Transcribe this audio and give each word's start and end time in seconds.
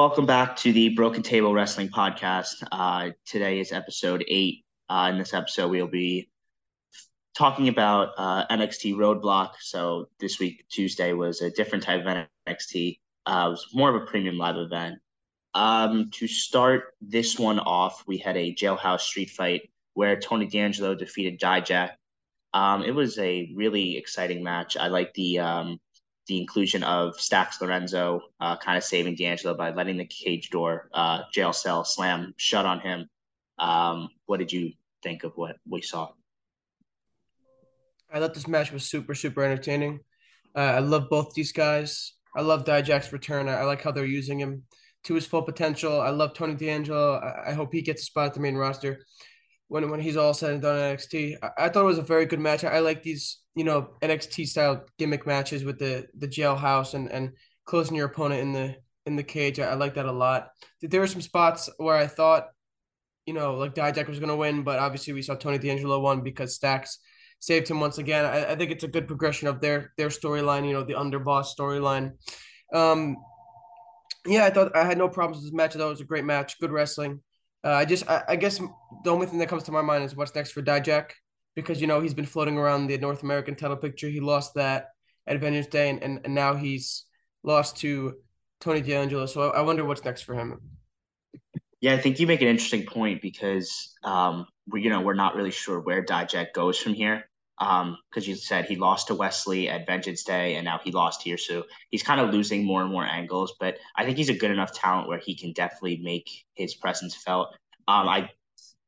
Welcome 0.00 0.24
back 0.24 0.56
to 0.56 0.72
the 0.72 0.88
Broken 0.88 1.22
Table 1.22 1.52
Wrestling 1.52 1.90
Podcast. 1.90 2.66
Uh, 2.72 3.10
today 3.26 3.60
is 3.60 3.70
episode 3.70 4.24
eight. 4.28 4.64
Uh, 4.88 5.10
in 5.12 5.18
this 5.18 5.34
episode, 5.34 5.70
we'll 5.70 5.88
be 5.88 6.30
talking 7.36 7.68
about 7.68 8.12
uh, 8.16 8.46
NXT 8.46 8.94
Roadblock. 8.94 9.50
So 9.60 10.08
this 10.18 10.38
week, 10.38 10.64
Tuesday, 10.70 11.12
was 11.12 11.42
a 11.42 11.50
different 11.50 11.84
type 11.84 12.06
of 12.06 12.26
NXT. 12.48 12.98
Uh, 13.26 13.44
it 13.48 13.50
was 13.50 13.66
more 13.74 13.94
of 13.94 14.02
a 14.02 14.06
premium 14.06 14.38
live 14.38 14.56
event. 14.56 15.00
Um, 15.52 16.08
to 16.14 16.26
start 16.26 16.94
this 17.02 17.38
one 17.38 17.58
off, 17.58 18.02
we 18.06 18.16
had 18.16 18.38
a 18.38 18.54
jailhouse 18.54 19.00
street 19.00 19.28
fight 19.28 19.68
where 19.92 20.18
Tony 20.18 20.46
D'Angelo 20.46 20.94
defeated 20.94 21.38
Dijak. 21.38 21.90
Um, 22.54 22.84
it 22.84 22.94
was 22.94 23.18
a 23.18 23.52
really 23.54 23.98
exciting 23.98 24.42
match. 24.42 24.78
I 24.78 24.88
like 24.88 25.12
the 25.12 25.40
um, 25.40 25.78
the 26.30 26.38
inclusion 26.38 26.84
of 26.84 27.20
Stacks 27.20 27.60
Lorenzo 27.60 28.20
uh, 28.40 28.56
kind 28.56 28.78
of 28.78 28.84
saving 28.84 29.16
D'Angelo 29.16 29.52
by 29.52 29.72
letting 29.72 29.96
the 29.96 30.04
cage 30.04 30.48
door 30.50 30.88
uh, 30.94 31.22
jail 31.32 31.52
cell 31.52 31.84
slam 31.84 32.32
shut 32.36 32.64
on 32.64 32.78
him. 32.78 33.10
Um, 33.58 34.10
what 34.26 34.38
did 34.38 34.52
you 34.52 34.72
think 35.02 35.24
of 35.24 35.32
what 35.34 35.56
we 35.68 35.82
saw? 35.82 36.10
I 38.12 38.20
thought 38.20 38.34
this 38.34 38.46
match 38.46 38.70
was 38.70 38.88
super, 38.88 39.12
super 39.12 39.42
entertaining. 39.42 40.00
Uh, 40.54 40.60
I 40.60 40.78
love 40.78 41.08
both 41.10 41.34
these 41.34 41.50
guys. 41.50 42.12
I 42.36 42.42
love 42.42 42.64
Dijak's 42.64 43.12
return. 43.12 43.48
I, 43.48 43.54
I, 43.54 43.64
like 43.64 43.82
how 43.82 43.90
they're 43.90 44.04
using 44.04 44.38
him 44.38 44.62
to 45.04 45.14
his 45.14 45.26
full 45.26 45.42
potential. 45.42 46.00
I 46.00 46.10
love 46.10 46.34
Tony 46.34 46.54
D'Angelo. 46.54 47.14
I, 47.14 47.50
I 47.50 47.52
hope 47.54 47.72
he 47.72 47.82
gets 47.82 48.02
a 48.02 48.06
spot 48.06 48.26
at 48.26 48.34
the 48.34 48.40
main 48.40 48.54
roster 48.54 49.04
when 49.70 49.88
when 49.88 50.00
he's 50.00 50.16
all 50.16 50.34
said 50.34 50.50
and 50.50 50.62
done 50.62 50.96
NXT. 50.96 51.36
I, 51.42 51.66
I 51.66 51.68
thought 51.68 51.82
it 51.82 51.94
was 51.94 51.98
a 51.98 52.02
very 52.02 52.26
good 52.26 52.40
match. 52.40 52.64
I, 52.64 52.76
I 52.76 52.78
like 52.80 53.04
these 53.04 53.38
you 53.54 53.64
know 53.64 53.90
NXT 54.02 54.48
style 54.48 54.84
gimmick 54.98 55.26
matches 55.26 55.64
with 55.64 55.78
the 55.78 56.08
the 56.18 56.26
jailhouse 56.26 56.94
and 56.94 57.10
and 57.10 57.30
closing 57.64 57.96
your 57.96 58.06
opponent 58.06 58.42
in 58.42 58.52
the 58.52 58.76
in 59.06 59.14
the 59.14 59.22
cage. 59.22 59.60
I, 59.60 59.70
I 59.70 59.74
like 59.74 59.94
that 59.94 60.06
a 60.06 60.12
lot. 60.12 60.48
There 60.82 61.00
were 61.00 61.06
some 61.06 61.20
spots 61.20 61.70
where 61.78 61.94
I 61.94 62.08
thought, 62.08 62.48
you 63.26 63.32
know, 63.32 63.54
like 63.54 63.76
Dijak 63.76 64.08
was 64.08 64.18
to 64.18 64.36
win, 64.36 64.64
but 64.64 64.80
obviously 64.80 65.12
we 65.12 65.22
saw 65.22 65.36
Tony 65.36 65.58
D'Angelo 65.58 66.00
won 66.00 66.22
because 66.22 66.56
Stacks 66.56 66.98
saved 67.38 67.68
him 67.68 67.78
once 67.78 67.98
again. 67.98 68.24
I, 68.24 68.52
I 68.52 68.56
think 68.56 68.72
it's 68.72 68.84
a 68.84 68.88
good 68.88 69.06
progression 69.06 69.46
of 69.46 69.60
their 69.60 69.92
their 69.96 70.08
storyline. 70.08 70.66
You 70.66 70.72
know, 70.72 70.82
the 70.82 70.94
underboss 70.94 71.46
storyline. 71.56 72.14
Um, 72.74 73.16
yeah, 74.26 74.46
I 74.46 74.50
thought 74.50 74.74
I 74.76 74.84
had 74.84 74.98
no 74.98 75.08
problems 75.08 75.38
with 75.38 75.52
this 75.52 75.56
match. 75.56 75.76
It 75.76 75.78
was 75.78 76.00
a 76.00 76.04
great 76.04 76.24
match, 76.24 76.58
good 76.58 76.72
wrestling. 76.72 77.20
Uh, 77.62 77.72
I 77.72 77.84
just, 77.84 78.08
I, 78.08 78.22
I, 78.28 78.36
guess 78.36 78.58
the 79.04 79.10
only 79.10 79.26
thing 79.26 79.38
that 79.38 79.48
comes 79.48 79.64
to 79.64 79.72
my 79.72 79.82
mind 79.82 80.04
is 80.04 80.16
what's 80.16 80.34
next 80.34 80.52
for 80.52 80.62
Dijak 80.62 81.10
because 81.54 81.80
you 81.80 81.86
know 81.86 82.00
he's 82.00 82.14
been 82.14 82.26
floating 82.26 82.56
around 82.56 82.86
the 82.86 82.96
North 82.98 83.22
American 83.22 83.54
title 83.54 83.76
picture. 83.76 84.08
He 84.08 84.20
lost 84.20 84.54
that 84.54 84.88
at 85.26 85.40
Vengeance 85.40 85.66
Day, 85.66 85.90
and, 85.90 86.02
and, 86.02 86.20
and 86.24 86.34
now 86.34 86.54
he's 86.54 87.04
lost 87.42 87.76
to 87.78 88.14
Tony 88.60 88.80
D'Angelo. 88.80 89.26
So 89.26 89.50
I, 89.50 89.58
I 89.58 89.60
wonder 89.62 89.84
what's 89.84 90.04
next 90.04 90.22
for 90.22 90.34
him. 90.34 90.58
Yeah, 91.80 91.94
I 91.94 91.98
think 91.98 92.20
you 92.20 92.26
make 92.26 92.42
an 92.42 92.48
interesting 92.48 92.84
point 92.84 93.22
because 93.22 93.94
um, 94.04 94.46
we, 94.66 94.82
you 94.82 94.90
know, 94.90 95.00
we're 95.00 95.14
not 95.14 95.34
really 95.34 95.50
sure 95.50 95.80
where 95.80 96.04
Dijak 96.04 96.52
goes 96.52 96.78
from 96.78 96.94
here. 96.94 97.29
Um, 97.60 97.98
because 98.08 98.26
you 98.26 98.36
said 98.36 98.64
he 98.64 98.76
lost 98.76 99.08
to 99.08 99.14
Wes 99.14 99.46
Lee 99.46 99.68
at 99.68 99.86
Vengeance 99.86 100.24
Day, 100.24 100.56
and 100.56 100.64
now 100.64 100.80
he 100.82 100.92
lost 100.92 101.22
here, 101.22 101.36
so 101.36 101.64
he's 101.90 102.02
kind 102.02 102.18
of 102.18 102.32
losing 102.32 102.64
more 102.64 102.80
and 102.80 102.90
more 102.90 103.04
angles. 103.04 103.54
But 103.60 103.76
I 103.96 104.04
think 104.04 104.16
he's 104.16 104.30
a 104.30 104.34
good 104.34 104.50
enough 104.50 104.72
talent 104.72 105.08
where 105.08 105.18
he 105.18 105.34
can 105.34 105.52
definitely 105.52 105.98
make 105.98 106.30
his 106.54 106.74
presence 106.74 107.14
felt. 107.14 107.48
Um, 107.86 108.08
I 108.08 108.30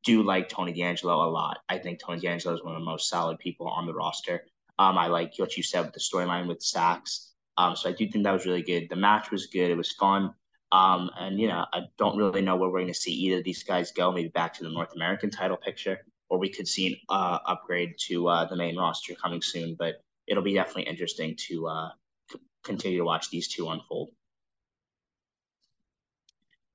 do 0.05 0.23
like 0.23 0.49
Tony 0.49 0.73
D'Angelo 0.73 1.29
a 1.29 1.31
lot. 1.31 1.59
I 1.69 1.79
think 1.79 2.01
Tony 2.01 2.21
D'Angelo 2.21 2.55
is 2.55 2.65
one 2.65 2.75
of 2.75 2.81
the 2.81 2.85
most 2.85 3.09
solid 3.09 3.39
people 3.39 3.69
on 3.69 3.87
the 3.87 3.95
roster. 3.95 4.45
Um, 4.79 4.99
I 4.99 5.07
like 5.07 5.35
what 5.37 5.57
you 5.57 5.63
said 5.63 5.83
with 5.85 5.95
the 5.95 6.01
storyline 6.01 6.49
with 6.49 6.63
Stacks. 6.63 7.33
Um, 7.59 7.77
so 7.77 7.89
I 7.89 7.93
do 7.93 8.09
think 8.09 8.25
that 8.25 8.33
was 8.33 8.47
really 8.47 8.63
good. 8.63 8.89
The 8.89 8.97
match 8.97 9.31
was 9.31 9.47
good. 9.47 9.71
It 9.71 9.77
was 9.77 9.93
fun. 9.93 10.35
Um, 10.73 11.11
and 11.19 11.39
you 11.39 11.49
know, 11.49 11.67
I 11.73 11.83
don't 11.99 12.17
really 12.17 12.41
know 12.41 12.57
where 12.57 12.71
we're 12.71 12.81
going 12.81 12.93
to 12.93 12.99
see 12.99 13.13
either 13.13 13.39
of 13.39 13.45
these 13.45 13.63
guys 13.63 13.93
go. 13.93 14.11
Maybe 14.11 14.29
back 14.29 14.55
to 14.55 14.65
the 14.65 14.71
North 14.71 14.95
American 14.95 15.31
title 15.31 15.59
picture, 15.59 15.99
or 16.33 16.39
we 16.39 16.49
could 16.49 16.67
see 16.67 16.87
an 16.87 16.97
uh, 17.11 17.39
upgrade 17.47 17.95
to 17.99 18.27
uh, 18.27 18.47
the 18.47 18.57
main 18.57 18.75
roster 18.75 19.15
coming 19.15 19.43
soon. 19.43 19.77
But 19.79 19.97
it'll 20.27 20.43
be 20.43 20.55
definitely 20.55 20.85
interesting 20.85 21.37
to 21.49 21.67
uh, 21.67 21.91
c- 22.31 22.39
continue 22.65 22.97
to 22.97 23.05
watch 23.05 23.29
these 23.29 23.49
two 23.49 23.69
unfold. 23.69 24.09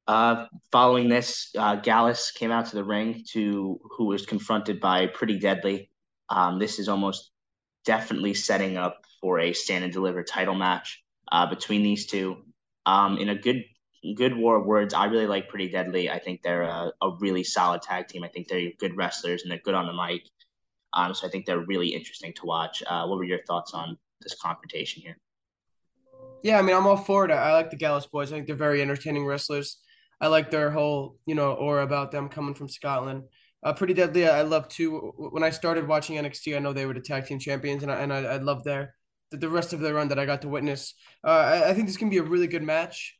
Uh, 0.05 0.45
following 0.71 1.09
this, 1.09 1.49
uh, 1.57 1.75
Gallus 1.75 2.29
came 2.29 2.51
out 2.51 2.67
to 2.67 2.75
the 2.75 2.83
ring 2.83 3.23
to 3.31 3.79
who 3.97 4.05
was 4.05 4.27
confronted 4.27 4.79
by 4.79 5.07
Pretty 5.07 5.39
Deadly. 5.39 5.89
Um, 6.29 6.59
this 6.59 6.77
is 6.77 6.87
almost 6.87 7.31
definitely 7.83 8.35
setting 8.35 8.77
up 8.77 9.01
for 9.19 9.39
a 9.39 9.53
stand 9.53 9.83
and 9.83 9.91
deliver 9.91 10.21
title 10.21 10.53
match 10.53 11.03
uh, 11.31 11.47
between 11.47 11.81
these 11.81 12.05
two. 12.05 12.43
Um, 12.85 13.17
in 13.17 13.29
a 13.29 13.35
good 13.35 13.63
good 14.15 14.35
war 14.35 14.57
of 14.57 14.65
words, 14.65 14.93
I 14.93 15.05
really 15.05 15.27
like 15.27 15.49
Pretty 15.49 15.69
Deadly. 15.69 16.09
I 16.09 16.19
think 16.19 16.41
they're 16.41 16.63
a, 16.63 16.91
a 17.01 17.11
really 17.19 17.43
solid 17.43 17.81
tag 17.81 18.07
team. 18.07 18.23
I 18.23 18.27
think 18.27 18.47
they're 18.47 18.71
good 18.79 18.95
wrestlers 18.95 19.43
and 19.43 19.51
they're 19.51 19.61
good 19.63 19.75
on 19.75 19.87
the 19.87 19.93
mic. 19.93 20.23
Um, 20.93 21.13
so 21.13 21.27
I 21.27 21.29
think 21.29 21.45
they're 21.45 21.65
really 21.65 21.89
interesting 21.89 22.33
to 22.33 22.45
watch. 22.45 22.81
Uh, 22.87 23.05
what 23.07 23.17
were 23.17 23.23
your 23.23 23.43
thoughts 23.45 23.73
on 23.73 23.97
this 24.21 24.35
confrontation 24.41 25.01
here? 25.01 25.17
Yeah, 26.43 26.59
I 26.59 26.61
mean, 26.61 26.75
I'm 26.75 26.87
all 26.87 26.97
for 26.97 27.25
it. 27.25 27.31
I 27.31 27.53
like 27.53 27.69
the 27.69 27.77
Gallus 27.77 28.05
boys. 28.05 28.31
I 28.31 28.35
think 28.35 28.47
they're 28.47 28.55
very 28.55 28.81
entertaining 28.81 29.25
wrestlers. 29.25 29.77
I 30.21 30.27
like 30.27 30.49
their 30.49 30.71
whole, 30.71 31.17
you 31.25 31.35
know, 31.35 31.53
aura 31.53 31.83
about 31.83 32.11
them 32.11 32.29
coming 32.29 32.55
from 32.55 32.69
Scotland. 32.69 33.23
Uh, 33.63 33.73
pretty 33.73 33.93
deadly. 33.93 34.27
I 34.27 34.43
love 34.43 34.67
too. 34.67 35.13
When 35.17 35.43
I 35.43 35.49
started 35.49 35.87
watching 35.87 36.15
NXT, 36.17 36.55
I 36.55 36.59
know 36.59 36.73
they 36.73 36.85
were 36.85 36.93
the 36.93 37.01
tag 37.01 37.25
team 37.25 37.39
champions, 37.39 37.83
and 37.83 37.91
I 37.91 38.01
and 38.01 38.13
I, 38.13 38.19
I 38.19 38.37
love 38.37 38.63
their 38.63 38.95
the, 39.31 39.49
rest 39.49 39.73
of 39.73 39.79
their 39.79 39.93
run 39.93 40.07
that 40.09 40.19
I 40.19 40.25
got 40.25 40.41
to 40.43 40.47
witness. 40.47 40.93
Uh, 41.23 41.31
I, 41.31 41.69
I 41.69 41.73
think 41.73 41.87
this 41.87 41.97
can 41.97 42.09
be 42.09 42.17
a 42.17 42.23
really 42.23 42.47
good 42.47 42.63
match. 42.63 43.16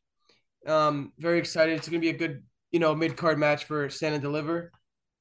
Um, 0.68 1.14
very 1.18 1.40
excited. 1.40 1.78
It's 1.78 1.88
gonna 1.88 2.00
be 2.00 2.10
a 2.10 2.18
good, 2.18 2.44
you 2.72 2.80
know, 2.80 2.94
mid 2.96 3.18
card 3.18 3.40
match 3.40 3.66
for 3.66 3.90
Stand 3.90 4.16
and 4.16 4.22
Deliver. 4.22 4.72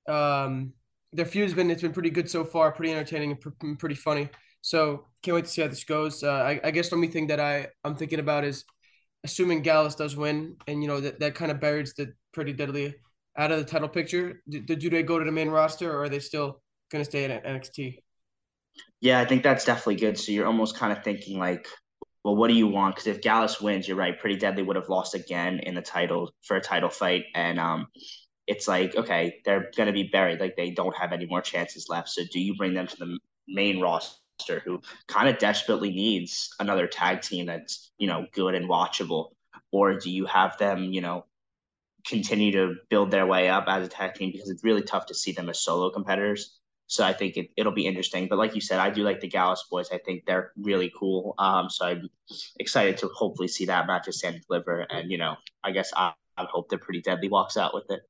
Um, 0.09 0.73
their 1.12 1.27
feud's 1.27 1.55
been 1.55 1.71
it's 1.71 1.83
been 1.83 1.93
pretty 1.93 2.11
good 2.11 2.31
so 2.31 2.45
far, 2.45 2.73
pretty 2.73 2.93
entertaining 2.93 3.33
and 3.33 3.41
pr- 3.41 3.75
pretty 3.79 3.95
funny. 3.95 4.29
So 4.61 5.07
can't 5.23 5.34
wait 5.34 5.45
to 5.45 5.51
see 5.51 5.62
how 5.62 5.69
this 5.69 5.84
goes. 5.84 6.23
Uh, 6.23 6.33
I, 6.33 6.61
I 6.65 6.71
guess 6.73 6.91
the 6.91 6.97
only 6.97 7.09
thing 7.09 7.29
that 7.29 7.41
I 7.41 7.69
I'm 7.84 7.97
thinking 7.97 8.19
about 8.21 8.45
is 8.45 8.65
assuming 9.25 9.62
Gallus 9.62 9.95
does 9.95 10.17
win, 10.17 10.57
and 10.67 10.83
you 10.83 10.89
know 10.89 11.01
that, 11.01 11.21
that 11.21 11.34
kind 11.34 11.51
of 11.51 11.61
buries 11.61 11.95
the 11.95 12.13
pretty 12.33 12.53
deadly 12.53 12.95
out 13.37 13.53
of 13.53 13.59
the 13.59 13.65
title 13.65 13.89
picture. 13.89 14.43
Do, 14.49 14.61
do 14.61 14.91
they 14.91 15.03
go 15.03 15.19
to 15.19 15.25
the 15.25 15.33
main 15.33 15.49
roster, 15.49 15.91
or 15.93 16.05
are 16.05 16.09
they 16.09 16.21
still 16.21 16.63
going 16.91 17.05
to 17.05 17.11
stay 17.11 17.25
at 17.25 17.45
NXT? 17.45 17.99
Yeah, 19.01 19.21
I 19.21 19.25
think 19.25 19.43
that's 19.43 19.65
definitely 19.65 19.97
good. 19.97 20.19
So 20.19 20.33
you're 20.33 20.47
almost 20.47 20.77
kind 20.77 20.93
of 20.93 21.03
thinking 21.05 21.39
like, 21.39 21.67
well, 22.27 22.35
what 22.35 22.49
do 22.49 22.55
you 22.55 22.67
want? 22.67 22.97
Because 22.97 23.07
if 23.07 23.21
Gallus 23.21 23.61
wins, 23.61 23.87
you're 23.87 23.97
right. 23.97 24.19
Pretty 24.19 24.35
Deadly 24.35 24.65
would 24.65 24.75
have 24.75 24.89
lost 24.89 25.15
again 25.15 25.61
in 25.61 25.77
the 25.77 25.81
title 25.81 26.33
for 26.43 26.57
a 26.57 26.61
title 26.61 26.89
fight, 26.89 27.27
and 27.37 27.61
um, 27.61 27.87
it's 28.49 28.67
like 28.67 28.97
okay, 28.97 29.41
they're 29.45 29.71
going 29.77 29.87
to 29.87 29.93
be 29.93 30.09
buried. 30.11 30.41
Like 30.41 30.57
they 30.57 30.73
don't 30.73 30.97
have 30.97 31.13
any 31.13 31.27
more 31.27 31.41
chances 31.41 31.89
left. 31.89 32.09
So 32.09 32.23
do 32.33 32.41
you 32.41 32.57
bring 32.57 32.75
them 32.75 32.89
to 32.89 32.97
the 32.97 33.19
main 33.47 33.81
roster? 33.81 34.19
who 34.65 34.83
kind 35.07 35.29
of 35.31 35.39
desperately 35.39 35.91
needs 35.91 36.51
another 36.59 36.89
tag 36.89 37.23
team 37.23 37.47
that's 37.47 37.93
you 37.97 38.09
know 38.09 38.27
good 38.33 38.57
and 38.57 38.69
watchable, 38.69 39.29
or 39.71 39.95
do 39.95 40.11
you 40.11 40.27
have 40.27 40.59
them 40.59 40.93
you 40.93 41.01
know 41.03 41.25
continue 42.05 42.51
to 42.53 42.75
build 42.91 43.13
their 43.13 43.27
way 43.27 43.49
up 43.49 43.67
as 43.69 43.87
a 43.87 43.89
tag 43.89 44.15
team 44.15 44.33
because 44.33 44.51
it's 44.51 44.65
really 44.65 44.83
tough 44.83 45.07
to 45.07 45.15
see 45.15 45.31
them 45.31 45.49
as 45.49 45.61
solo 45.61 45.91
competitors. 45.91 46.59
So 46.89 47.05
I 47.05 47.13
think 47.13 47.37
it, 47.37 47.51
it'll 47.57 47.73
be 47.73 47.87
interesting. 47.87 48.29
But 48.29 48.39
like 48.39 48.55
you 48.55 48.61
said, 48.61 48.79
I 48.79 48.91
do 48.91 49.03
like 49.03 49.21
the 49.21 49.29
Gallus 49.29 49.65
boys. 49.71 49.89
I 49.93 49.99
think 49.99 50.25
they're 50.25 50.53
really 50.57 50.93
cool. 50.99 51.34
Um, 51.39 51.69
so 51.69 51.87
I'm 51.87 52.09
excited 52.59 52.99
to 52.99 53.09
hopefully 53.09 53.49
see 53.49 53.66
that 53.66 53.87
match 53.87 54.07
at 54.09 54.15
Stand 54.15 54.43
Deliver. 54.49 54.81
And, 54.81 55.10
you 55.10 55.19
know, 55.19 55.37
I 55.65 55.72
guess 55.72 55.93
I, 55.97 56.13
I 56.37 56.47
hope 56.51 56.69
they're 56.69 56.78
pretty 56.78 57.01
deadly 57.01 57.28
walks 57.28 57.57
out 57.57 57.75
with 57.75 57.91
it. 57.91 58.01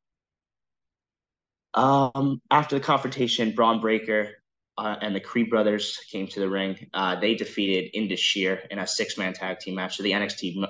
Um, 1.75 2.41
after 2.51 2.79
the 2.79 2.85
confrontation, 2.85 3.55
Bron 3.55 3.81
Breakker 3.81 4.31
uh, 4.79 4.97
and 5.01 5.15
the 5.15 5.21
Creed 5.21 5.51
brothers 5.51 5.99
came 6.11 6.27
to 6.29 6.41
the 6.41 6.49
ring. 6.49 6.89
Uh, 6.93 7.19
they 7.19 7.35
defeated 7.35 7.91
Indus 7.95 8.21
Sher 8.21 8.63
in 8.71 8.79
a 8.79 8.87
six 8.87 9.17
man 9.17 9.33
tag 9.33 9.59
team 9.59 9.75
match. 9.75 9.97
So 9.97 10.03
the 10.03 10.13
NXT 10.13 10.67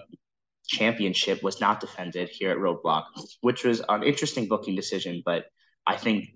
championship 0.67 1.43
was 1.43 1.61
not 1.61 1.81
defended 1.81 2.29
here 2.29 2.51
at 2.51 2.59
Roadblock, 2.59 3.05
which 3.41 3.65
was 3.65 3.83
an 3.89 4.03
interesting 4.03 4.49
booking 4.49 4.77
decision. 4.77 5.23
But 5.25 5.47
I 5.87 5.97
think 5.97 6.31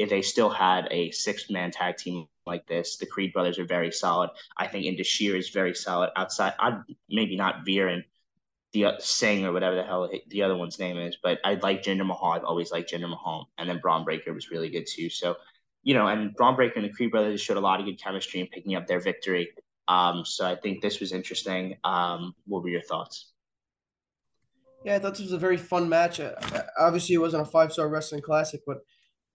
if 0.00 0.08
they 0.08 0.22
still 0.22 0.48
had 0.48 0.88
a 0.90 1.10
six 1.10 1.50
man 1.50 1.70
tag 1.70 1.98
team 1.98 2.26
like 2.46 2.66
this, 2.66 2.96
the 2.96 3.04
Creed 3.04 3.34
brothers 3.34 3.58
are 3.58 3.66
very 3.66 3.92
solid. 3.92 4.30
I 4.56 4.66
think 4.66 4.86
Indus 4.86 5.06
Sher 5.06 5.36
is 5.36 5.50
very 5.50 5.74
solid 5.74 6.08
outside. 6.16 6.54
I 6.58 6.80
maybe 7.10 7.36
not 7.36 7.66
Veer 7.66 7.88
and 7.88 8.02
the 8.72 8.86
uh, 8.86 8.92
Singh 8.98 9.44
or 9.44 9.52
whatever 9.52 9.76
the 9.76 9.82
hell 9.82 10.10
the 10.28 10.42
other 10.42 10.56
one's 10.56 10.78
name 10.78 10.96
is, 10.96 11.18
but 11.22 11.38
I'd 11.44 11.62
like 11.62 11.82
Jinder 11.82 12.06
Mahal. 12.06 12.32
I've 12.32 12.44
always 12.44 12.72
liked 12.72 12.90
Jinder 12.90 13.10
Mahal, 13.10 13.50
and 13.58 13.68
then 13.68 13.78
Bron 13.78 14.04
Breakker 14.04 14.32
was 14.32 14.50
really 14.50 14.70
good 14.70 14.86
too. 14.86 15.10
So 15.10 15.36
you 15.82 15.92
know, 15.92 16.06
and 16.06 16.34
Bron 16.34 16.56
Breakker 16.56 16.80
and 16.80 16.88
the 16.88 16.92
Creed 16.92 17.10
brothers 17.10 17.42
showed 17.42 17.58
a 17.58 17.60
lot 17.60 17.78
of 17.78 17.84
good 17.84 18.00
chemistry 18.02 18.40
in 18.40 18.46
picking 18.46 18.76
up 18.76 18.86
their 18.86 19.00
victory. 19.00 19.50
Um, 19.86 20.24
so 20.24 20.46
I 20.46 20.56
think 20.56 20.80
this 20.80 20.98
was 20.98 21.12
interesting. 21.12 21.76
Um, 21.84 22.34
what 22.46 22.62
were 22.62 22.70
your 22.70 22.82
thoughts? 22.82 23.32
Yeah, 24.82 24.94
I 24.94 24.98
thought 24.98 25.12
this 25.12 25.24
was 25.24 25.32
a 25.32 25.38
very 25.38 25.58
fun 25.58 25.90
match. 25.90 26.20
Uh, 26.20 26.32
obviously, 26.78 27.16
it 27.16 27.18
wasn't 27.18 27.42
a 27.42 27.50
five 27.50 27.70
star 27.70 27.86
wrestling 27.90 28.22
classic, 28.22 28.62
but 28.66 28.78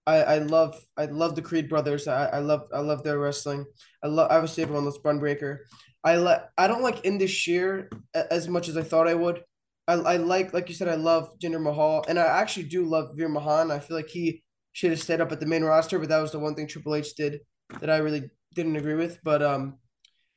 I, 0.08 0.18
I 0.18 0.38
love 0.40 0.80
I 0.98 1.06
love 1.06 1.36
the 1.36 1.42
Creed 1.42 1.68
brothers. 1.68 2.08
I, 2.08 2.28
I 2.28 2.40
love 2.40 2.68
I 2.74 2.80
love 2.80 3.04
their 3.04 3.20
wrestling. 3.20 3.66
I 4.04 4.08
love 4.08 4.30
obviously 4.32 4.64
everyone 4.64 4.86
loves 4.86 5.00
Bron 5.00 5.20
Breakker. 5.20 5.66
I 6.04 6.18
let 6.18 6.50
I 6.58 6.68
don't 6.68 6.84
like 6.84 7.06
Indus 7.06 7.32
Sher 7.32 7.90
as 8.14 8.48
much 8.48 8.70
as 8.70 8.78
I 8.78 8.84
thought 8.84 9.08
I 9.08 9.16
would. 9.16 9.44
I, 9.88 9.94
I 9.94 10.18
like 10.18 10.54
like 10.54 10.70
you 10.70 10.76
said, 10.76 10.88
I 10.88 10.96
love 10.96 11.38
Jinder 11.40 11.62
Mahal, 11.62 12.06
and 12.08 12.20
I 12.20 12.26
actually 12.26 12.66
do 12.68 12.86
love 12.86 13.16
Veer 13.16 13.30
Mahaan. 13.30 13.72
I 13.72 13.80
feel 13.80 13.98
like 13.98 14.10
he 14.10 14.44
should 14.74 14.92
have 14.92 15.02
stayed 15.02 15.22
up 15.22 15.32
at 15.32 15.40
the 15.40 15.46
main 15.46 15.64
roster, 15.64 15.98
but 15.98 16.10
that 16.10 16.20
was 16.20 16.32
the 16.32 16.40
one 16.40 16.54
thing 16.56 16.68
Triple 16.68 16.96
H 16.96 17.16
did 17.16 17.40
that 17.80 17.90
I 17.90 17.98
really 17.98 18.30
didn't 18.54 18.76
agree 18.76 18.96
with. 18.96 19.20
But 19.24 19.42
um, 19.42 19.80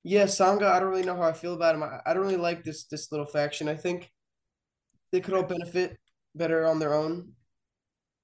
yeah, 0.03 0.27
Sanga, 0.27 0.69
I 0.69 0.81
don't 0.81 0.91
really 0.91 1.05
know 1.05 1.17
how 1.17 1.29
I 1.29 1.33
feel 1.33 1.55
about 1.55 1.75
him. 1.75 1.83
I, 1.83 2.01
I 2.07 2.15
don't 2.15 2.23
really 2.23 2.37
like 2.37 2.65
this 2.65 2.85
this 2.85 3.13
little 3.13 3.27
faction. 3.27 3.69
I 3.69 3.75
think 3.77 4.11
they 5.13 5.21
could 5.21 5.35
all 5.35 5.43
benefit 5.43 5.99
better 6.35 6.67
on 6.67 6.79
their 6.79 6.95
own, 6.95 7.33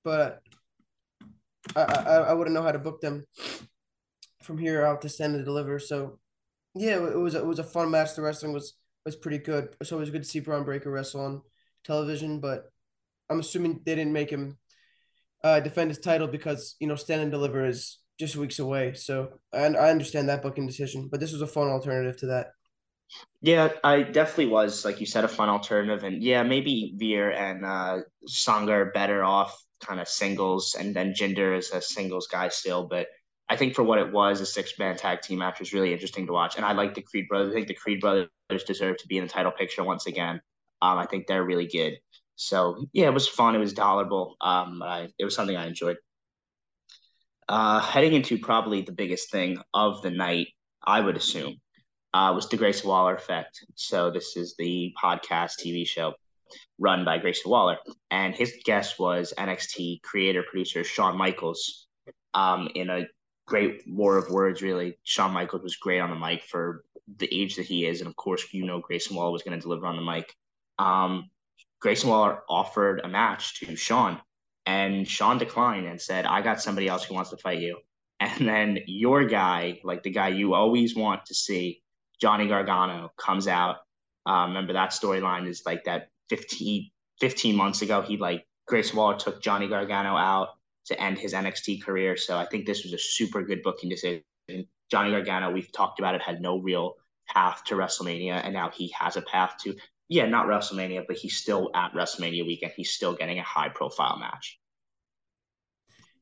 but 0.05 0.41
I 1.77 1.83
I, 1.83 2.17
I 2.17 2.33
wouldn't 2.33 2.55
know 2.55 2.63
how 2.63 2.73
to 2.73 2.79
book 2.79 3.01
them 3.01 3.25
from 4.43 4.59
here 4.59 4.85
out 4.85 5.03
to 5.03 5.09
Stand 5.09 5.35
and 5.35 5.45
Deliver. 5.45 5.79
So 5.79 6.19
yeah, 6.75 6.97
it 6.97 7.19
was 7.19 7.35
it 7.35 7.47
was 7.47 7.59
a 7.59 7.65
fun 7.65 7.91
match. 7.91 8.15
The 8.15 8.23
wrestling 8.23 8.53
was 8.53 8.75
was 9.05 9.17
pretty 9.17 9.39
good. 9.39 9.75
So 9.83 9.97
it 9.97 10.01
was 10.01 10.11
good 10.11 10.23
to 10.23 10.29
see 10.29 10.41
Bron 10.41 10.65
Breakker 10.65 10.91
wrestle 10.91 11.25
on 11.25 11.43
television, 11.85 12.41
but 12.41 12.65
I'm 13.31 13.41
assuming 13.41 13.81
they 13.85 13.95
didn't 13.95 14.13
make 14.13 14.31
him 14.31 14.59
uh, 15.43 15.61
defend 15.61 15.91
his 15.91 15.99
title 15.99 16.27
because 16.27 16.77
you 16.81 16.87
know 16.87 16.97
Stand 16.97 17.23
and 17.23 17.31
Deliver 17.31 17.67
is 17.67 17.99
just 18.19 18.37
weeks 18.37 18.59
away. 18.59 18.95
So 18.95 19.41
and 19.53 19.77
I 19.77 19.91
understand 19.91 20.29
that 20.29 20.43
booking 20.43 20.67
decision, 20.67 21.09
but 21.11 21.21
this 21.21 21.33
was 21.33 21.43
a 21.43 21.47
fun 21.47 21.69
alternative 21.69 22.17
to 22.19 22.27
that. 22.27 22.49
Yeah, 23.43 23.69
I 23.85 24.03
definitely 24.03 24.47
was, 24.47 24.85
like 24.85 24.99
you 24.99 25.07
said, 25.07 25.25
a 25.25 25.29
fun 25.29 25.49
alternative. 25.49 26.05
And 26.05 26.23
yeah, 26.23 26.43
maybe 26.43 26.95
Veer 26.97 27.31
and 27.31 27.65
uh, 27.65 27.99
Sanga 28.27 28.73
are 28.73 28.91
better 28.93 29.23
off 29.23 29.55
kind 29.81 30.01
of 30.01 30.09
singles, 30.09 30.77
and 30.79 30.95
then 30.95 31.15
Jinder 31.15 31.57
is 31.57 31.71
a 31.71 31.81
singles 31.81 32.27
guy 32.27 32.49
still. 32.49 32.87
But 32.87 33.09
I 33.49 33.57
think 33.57 33.75
for 33.75 33.83
what 33.83 33.99
it 33.99 34.13
was, 34.13 34.41
a 34.41 34.47
six 34.47 34.79
man 34.79 34.97
tag 34.97 35.21
team 35.21 35.39
match 35.39 35.61
was 35.61 35.73
really 35.73 35.93
interesting 35.93 36.27
to 36.27 36.33
watch. 36.33 36.57
And 36.57 36.65
I 36.65 36.73
like 36.73 36.95
the 36.95 37.03
Creed 37.03 37.27
brothers. 37.29 37.51
I 37.51 37.55
think 37.55 37.69
the 37.69 37.75
Creed 37.75 38.01
brothers 38.01 38.29
deserve 38.67 38.97
to 38.99 39.07
be 39.07 39.19
in 39.19 39.25
the 39.25 39.31
title 39.31 39.53
picture 39.53 39.85
once 39.85 40.07
again. 40.07 40.41
Um, 40.81 40.99
I 40.99 41.07
think 41.07 41.27
they're 41.27 41.45
really 41.45 41.67
good. 41.67 41.99
So 42.37 42.87
yeah, 42.93 43.07
it 43.07 43.15
was 43.15 43.29
fun. 43.29 43.55
It 43.55 43.59
was 43.59 43.73
tolerable. 43.73 44.37
Um, 44.41 44.83
I, 44.83 45.09
it 45.19 45.25
was 45.25 45.35
something 45.35 45.57
I 45.57 45.67
enjoyed. 45.67 45.97
Uh, 47.49 47.81
heading 47.81 48.15
into 48.15 48.39
probably 48.39 48.83
the 48.83 48.93
biggest 48.93 49.31
thing 49.31 49.59
of 49.75 50.01
the 50.03 50.11
night, 50.11 50.49
I 50.83 51.01
would 51.01 51.17
assume, 51.17 51.57
uh, 52.15 52.33
was 52.35 52.49
the 52.49 52.57
Grayson 52.57 52.89
Waller 52.89 53.15
effect. 53.15 53.65
So 53.75 54.11
this 54.11 54.37
is 54.37 54.55
the 54.59 54.95
podcast 55.03 55.53
TV 55.63 55.87
show 55.87 56.15
run 56.79 57.05
by 57.05 57.19
Grayson 57.19 57.51
Waller, 57.51 57.79
and 58.11 58.35
his 58.35 58.55
guest 58.65 58.99
was 58.99 59.33
NXT 59.37 60.03
creator 60.03 60.43
producer 60.43 60.85
Shawn 60.85 61.17
Michaels. 61.17 61.87
Um, 62.35 62.69
in 62.75 62.91
a 62.91 63.07
great 63.47 63.83
war 63.87 64.17
of 64.19 64.31
words, 64.31 64.63
really, 64.63 64.99
Shawn 65.05 65.33
Michaels 65.33 65.63
was 65.63 65.77
great 65.77 66.01
on 66.01 66.11
the 66.11 66.17
mic 66.17 66.43
for 66.43 66.85
the 67.17 67.29
age 67.33 67.57
that 67.57 67.67
he 67.67 67.87
is, 67.87 68.01
and 68.01 68.09
of 68.09 68.17
course, 68.17 68.53
you 68.53 68.65
know 68.65 68.81
Grayson 68.81 69.17
Waller 69.17 69.33
was 69.33 69.43
going 69.43 69.59
to 69.59 69.63
deliver 69.63 69.87
on 69.87 69.97
the 69.97 70.03
mic. 70.03 70.35
Um, 70.79 71.31
Grayson 71.81 72.09
Waller 72.09 72.43
offered 72.49 73.01
a 73.05 73.09
match 73.09 73.61
to 73.61 73.77
Sean, 73.77 74.21
and 74.67 75.07
Sean 75.07 75.39
declined 75.39 75.87
and 75.87 76.01
said, 76.01 76.25
I 76.25 76.41
got 76.41 76.63
somebody 76.63 76.89
else 76.89 77.05
who 77.05 77.15
wants 77.15 77.31
to 77.31 77.37
fight 77.37 77.61
you. 77.61 77.79
And 78.21 78.49
then 78.49 78.79
your 78.87 79.25
guy, 79.25 79.81
like 79.85 80.03
the 80.03 80.11
guy 80.11 80.29
you 80.29 80.55
always 80.55 80.97
want 80.97 81.27
to 81.27 81.35
see, 81.35 81.83
Johnny 82.21 82.47
Gargano, 82.47 83.13
comes 83.19 83.49
out. 83.49 83.79
Uh, 84.27 84.47
remember 84.49 84.73
that 84.73 84.91
storyline 84.91 85.47
is 85.47 85.63
like 85.67 85.85
that 85.85 86.09
15, 86.31 86.91
15 87.21 87.57
months 87.57 87.83
ago. 87.83 88.03
He 88.03 88.17
like 88.17 88.47
Grayson 88.67 88.97
Waller 88.97 89.17
took 89.17 89.43
Johnny 89.43 89.69
Gargano 89.69 90.17
out 90.17 90.49
to 90.87 91.01
end 91.01 91.19
his 91.19 91.33
NXT 91.33 91.83
career. 91.83 92.17
So 92.17 92.37
I 92.37 92.47
think 92.47 92.67
this 92.67 92.85
was 92.85 92.93
a 92.93 92.99
super 92.99 93.43
good 93.43 93.63
booking 93.63 93.91
decision. 93.91 94.23
Johnny 94.91 95.11
Gargano, 95.11 95.51
we've 95.51 95.73
talked 95.73 95.99
about 95.99 96.15
it, 96.15 96.23
had 96.23 96.41
no 96.41 96.59
real 96.59 96.95
path 97.29 97.63
to 97.65 97.75
WrestleMania, 97.75 98.45
and 98.45 98.53
now 98.53 98.71
he 98.71 98.95
has 98.99 99.17
a 99.17 99.23
path 99.23 99.55
to 99.65 99.75
yeah, 100.09 100.27
not 100.27 100.47
WrestleMania, 100.47 101.05
but 101.09 101.17
he's 101.17 101.37
still 101.37 101.71
at 101.75 101.93
WrestleMania 101.95 102.47
weekend. 102.47 102.73
He's 102.77 102.93
still 102.93 103.15
getting 103.15 103.39
a 103.39 103.43
high 103.43 103.71
profile 103.71 104.19
match. 104.19 104.59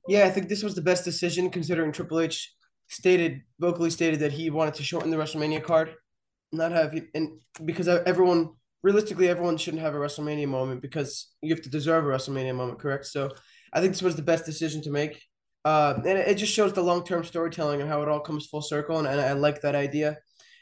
Yeah, 0.09 0.25
I 0.25 0.31
think 0.31 0.49
this 0.49 0.63
was 0.63 0.75
the 0.75 0.83
best 0.83 1.05
decision 1.05 1.51
considering 1.51 1.93
Triple 1.93 2.21
H 2.21 2.55
stated 2.89 3.41
vocally 3.59 3.91
stated 3.91 4.21
that 4.21 4.33
he 4.33 4.51
wanted 4.51 4.75
to 4.75 4.83
shorten 4.83 5.11
the 5.11 5.17
WrestleMania 5.17 5.63
card, 5.63 5.95
not 6.53 6.73
have 6.73 6.95
and 7.15 7.41
because 7.65 7.89
everyone 7.89 8.51
realistically 8.83 9.29
everyone 9.29 9.57
shouldn't 9.57 9.83
have 9.83 9.95
a 9.95 9.99
WrestleMania 9.99 10.49
moment 10.49 10.83
because 10.83 11.33
you 11.41 11.55
have 11.55 11.63
to 11.63 11.71
deserve 11.71 12.05
a 12.05 12.09
WrestleMania 12.09 12.55
moment, 12.55 12.79
correct? 12.79 13.07
So 13.07 13.31
I 13.73 13.81
think 13.81 13.93
this 13.93 14.03
was 14.03 14.17
the 14.17 14.23
best 14.23 14.45
decision 14.45 14.83
to 14.83 14.91
make. 14.91 15.23
Uh, 15.65 15.95
and 15.99 16.19
it 16.19 16.37
just 16.37 16.53
shows 16.53 16.73
the 16.73 16.83
long 16.83 17.05
term 17.05 17.25
storytelling 17.25 17.81
and 17.81 17.89
how 17.89 18.03
it 18.03 18.09
all 18.09 18.21
comes 18.21 18.47
full 18.47 18.63
circle, 18.63 18.99
and, 18.99 19.07
and 19.07 19.21
I 19.21 19.33
like 19.33 19.61
that 19.63 19.75
idea. 19.77 20.19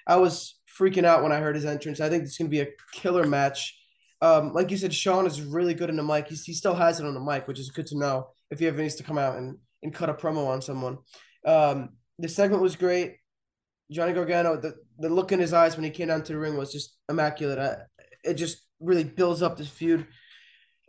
I 0.06 0.16
was 0.16 0.60
freaking 0.78 1.04
out 1.04 1.22
when 1.22 1.32
I 1.32 1.40
heard 1.40 1.54
his 1.54 1.64
entrance. 1.64 2.00
I 2.00 2.08
think 2.08 2.24
it's 2.24 2.36
going 2.36 2.50
to 2.50 2.56
be 2.56 2.60
a 2.60 2.68
killer 2.92 3.26
match. 3.26 3.76
Um, 4.22 4.52
like 4.52 4.70
you 4.70 4.76
said, 4.76 4.92
Shawn 4.92 5.26
is 5.26 5.40
really 5.40 5.72
good 5.72 5.88
in 5.88 5.96
the 5.96 6.02
mic. 6.02 6.28
He's, 6.28 6.44
he 6.44 6.52
still 6.52 6.74
has 6.74 7.00
it 7.00 7.06
on 7.06 7.14
the 7.14 7.20
mic, 7.20 7.48
which 7.48 7.58
is 7.58 7.70
good 7.70 7.86
to 7.86 7.98
know 7.98 8.28
if 8.50 8.58
he 8.58 8.66
ever 8.66 8.82
needs 8.82 8.96
to 8.96 9.02
come 9.02 9.16
out 9.16 9.38
and, 9.38 9.56
and 9.82 9.94
cut 9.94 10.10
a 10.10 10.14
promo 10.14 10.46
on 10.48 10.60
someone. 10.60 10.98
Um, 11.46 11.90
the 12.18 12.28
segment 12.28 12.62
was 12.62 12.76
great. 12.76 13.16
Johnny 13.90 14.12
Gargano, 14.12 14.60
the, 14.60 14.74
the 15.00 15.08
look 15.08 15.32
in 15.32 15.40
his 15.40 15.52
eyes 15.52 15.76
when 15.76 15.84
he 15.84 15.90
came 15.90 16.08
down 16.08 16.22
to 16.22 16.32
the 16.32 16.38
ring 16.38 16.56
was 16.56 16.72
just 16.72 16.96
immaculate. 17.08 17.58
I, 17.58 17.76
it 18.22 18.34
just 18.34 18.58
really 18.80 19.04
builds 19.04 19.42
up 19.42 19.56
this 19.56 19.68
feud 19.68 20.06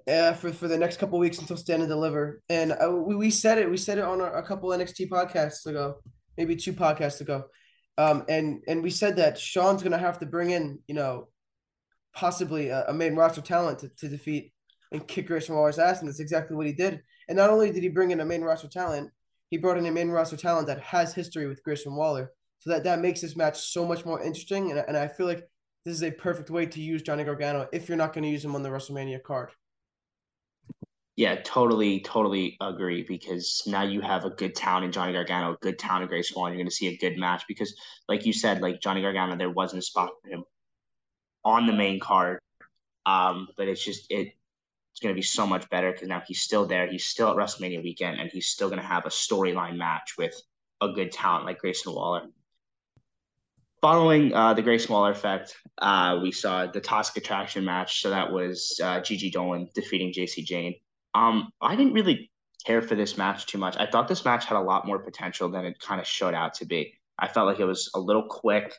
uh, 0.07 0.33
for, 0.33 0.51
for 0.51 0.67
the 0.67 0.77
next 0.77 0.97
couple 0.97 1.17
weeks 1.17 1.39
until 1.39 1.57
Stand 1.57 1.81
and 1.81 1.89
Deliver. 1.89 2.41
And 2.49 2.73
uh, 2.73 2.91
we, 2.91 3.15
we 3.15 3.29
said 3.31 3.57
it. 3.57 3.69
We 3.69 3.77
said 3.77 3.97
it 3.97 4.03
on 4.03 4.19
a, 4.21 4.25
a 4.25 4.43
couple 4.43 4.69
NXT 4.69 5.09
podcasts 5.09 5.65
ago, 5.65 5.95
maybe 6.37 6.55
two 6.55 6.73
podcasts 6.73 7.21
ago. 7.21 7.45
Um, 7.97 8.25
and 8.29 8.61
and 8.67 8.83
we 8.83 8.89
said 8.89 9.17
that 9.17 9.37
Shawn's 9.37 9.83
going 9.83 9.91
to 9.91 9.97
have 9.97 10.19
to 10.19 10.25
bring 10.25 10.51
in, 10.51 10.79
you 10.87 10.95
know, 10.95 11.27
possibly 12.13 12.69
a, 12.69 12.85
a 12.87 12.93
main 12.93 13.15
roster 13.15 13.41
talent 13.41 13.79
to, 13.79 13.89
to 13.97 14.09
defeat 14.09 14.53
and 14.91 15.07
kick 15.07 15.27
Grayson 15.27 15.55
Waller's 15.55 15.79
ass, 15.79 15.99
and 15.99 16.07
that's 16.07 16.19
exactly 16.19 16.55
what 16.55 16.67
he 16.67 16.73
did. 16.73 17.01
And 17.29 17.37
not 17.37 17.49
only 17.49 17.71
did 17.71 17.83
he 17.83 17.89
bring 17.89 18.11
in 18.11 18.19
a 18.19 18.25
main 18.25 18.41
roster 18.41 18.67
talent, 18.67 19.09
he 19.49 19.57
brought 19.57 19.77
in 19.77 19.85
a 19.85 19.91
main 19.91 20.09
roster 20.09 20.37
talent 20.37 20.67
that 20.67 20.81
has 20.81 21.13
history 21.13 21.47
with 21.47 21.63
Grayson 21.63 21.95
Waller, 21.95 22.31
so 22.61 22.69
that 22.69 22.83
that 22.83 22.99
makes 22.99 23.21
this 23.21 23.35
match 23.35 23.59
so 23.59 23.85
much 23.85 24.05
more 24.05 24.21
interesting. 24.21 24.69
And, 24.69 24.83
and 24.87 24.95
I 24.95 25.07
feel 25.07 25.25
like 25.25 25.49
this 25.83 25.95
is 25.95 26.03
a 26.03 26.11
perfect 26.11 26.51
way 26.51 26.67
to 26.67 26.79
use 26.79 27.01
Johnny 27.01 27.23
Gargano 27.23 27.67
if 27.73 27.89
you're 27.89 27.97
not 27.97 28.13
going 28.13 28.23
to 28.23 28.29
use 28.29 28.45
him 28.45 28.55
on 28.55 28.61
the 28.61 28.69
WrestleMania 28.69 29.23
card. 29.23 29.49
Yeah, 31.15 31.41
totally, 31.43 32.01
totally 32.01 32.57
agree 32.61 33.03
because 33.03 33.63
now 33.65 33.83
you 33.83 33.99
have 34.01 34.25
a 34.25 34.29
good 34.29 34.55
talent 34.55 34.85
in 34.85 34.91
Johnny 34.91 35.11
Gargano, 35.11 35.53
a 35.53 35.57
good 35.61 35.79
talent 35.79 36.03
in 36.03 36.09
Grace 36.09 36.33
Wall, 36.33 36.45
and 36.45 36.53
you're 36.53 36.63
going 36.63 36.69
to 36.69 36.75
see 36.75 36.87
a 36.87 36.97
good 36.97 37.17
match 37.17 37.43
because, 37.47 37.75
like 38.07 38.25
you 38.25 38.31
said, 38.31 38.61
like 38.61 38.79
Johnny 38.79 39.01
Gargano, 39.01 39.35
there 39.35 39.49
wasn't 39.49 39.79
a 39.81 39.85
spot 39.85 40.11
for 40.23 40.29
him 40.29 40.43
on 41.43 41.65
the 41.65 41.73
main 41.73 41.99
card. 41.99 42.39
Um, 43.07 43.47
but 43.57 43.67
it's 43.67 43.83
just 43.83 44.05
it 44.11 44.33
it's 44.91 44.99
going 45.01 45.13
to 45.13 45.17
be 45.17 45.23
so 45.23 45.47
much 45.47 45.67
better 45.69 45.91
because 45.91 46.07
now 46.07 46.21
he's 46.27 46.41
still 46.41 46.65
there. 46.67 46.87
He's 46.87 47.05
still 47.05 47.29
at 47.29 47.35
WrestleMania 47.35 47.81
weekend, 47.81 48.19
and 48.19 48.29
he's 48.31 48.47
still 48.47 48.69
going 48.69 48.81
to 48.81 48.87
have 48.87 49.05
a 49.07 49.09
storyline 49.09 49.77
match 49.77 50.13
with 50.17 50.39
a 50.79 50.89
good 50.89 51.11
talent 51.11 51.45
like 51.45 51.57
Grayson 51.57 51.93
Waller. 51.93 52.27
Following 53.81 54.31
uh, 54.35 54.53
the 54.53 54.61
Grayson 54.61 54.93
Waller 54.93 55.09
effect, 55.09 55.57
uh, 55.79 56.19
we 56.21 56.31
saw 56.31 56.67
the 56.67 56.79
Toxic 56.79 57.17
Attraction 57.17 57.65
match. 57.65 58.01
So 58.01 58.11
that 58.11 58.31
was 58.31 58.79
uh, 58.83 59.01
Gigi 59.01 59.31
Dolin 59.31 59.73
defeating 59.73 60.13
Jacy 60.13 60.43
Jayne. 60.43 60.75
Um, 61.15 61.51
I 61.59 61.75
didn't 61.75 61.93
really 61.93 62.31
care 62.63 62.83
for 62.83 62.93
this 62.93 63.17
match 63.17 63.47
too 63.47 63.57
much. 63.57 63.75
I 63.77 63.87
thought 63.87 64.07
this 64.07 64.23
match 64.23 64.45
had 64.45 64.57
a 64.57 64.61
lot 64.61 64.85
more 64.85 64.99
potential 64.99 65.49
than 65.49 65.65
it 65.65 65.79
kind 65.79 65.99
of 65.99 66.05
showed 66.05 66.35
out 66.35 66.53
to 66.55 66.65
be. 66.65 66.93
I 67.17 67.27
felt 67.27 67.47
like 67.47 67.59
it 67.59 67.65
was 67.65 67.89
a 67.95 67.99
little 67.99 68.27
quick, 68.29 68.71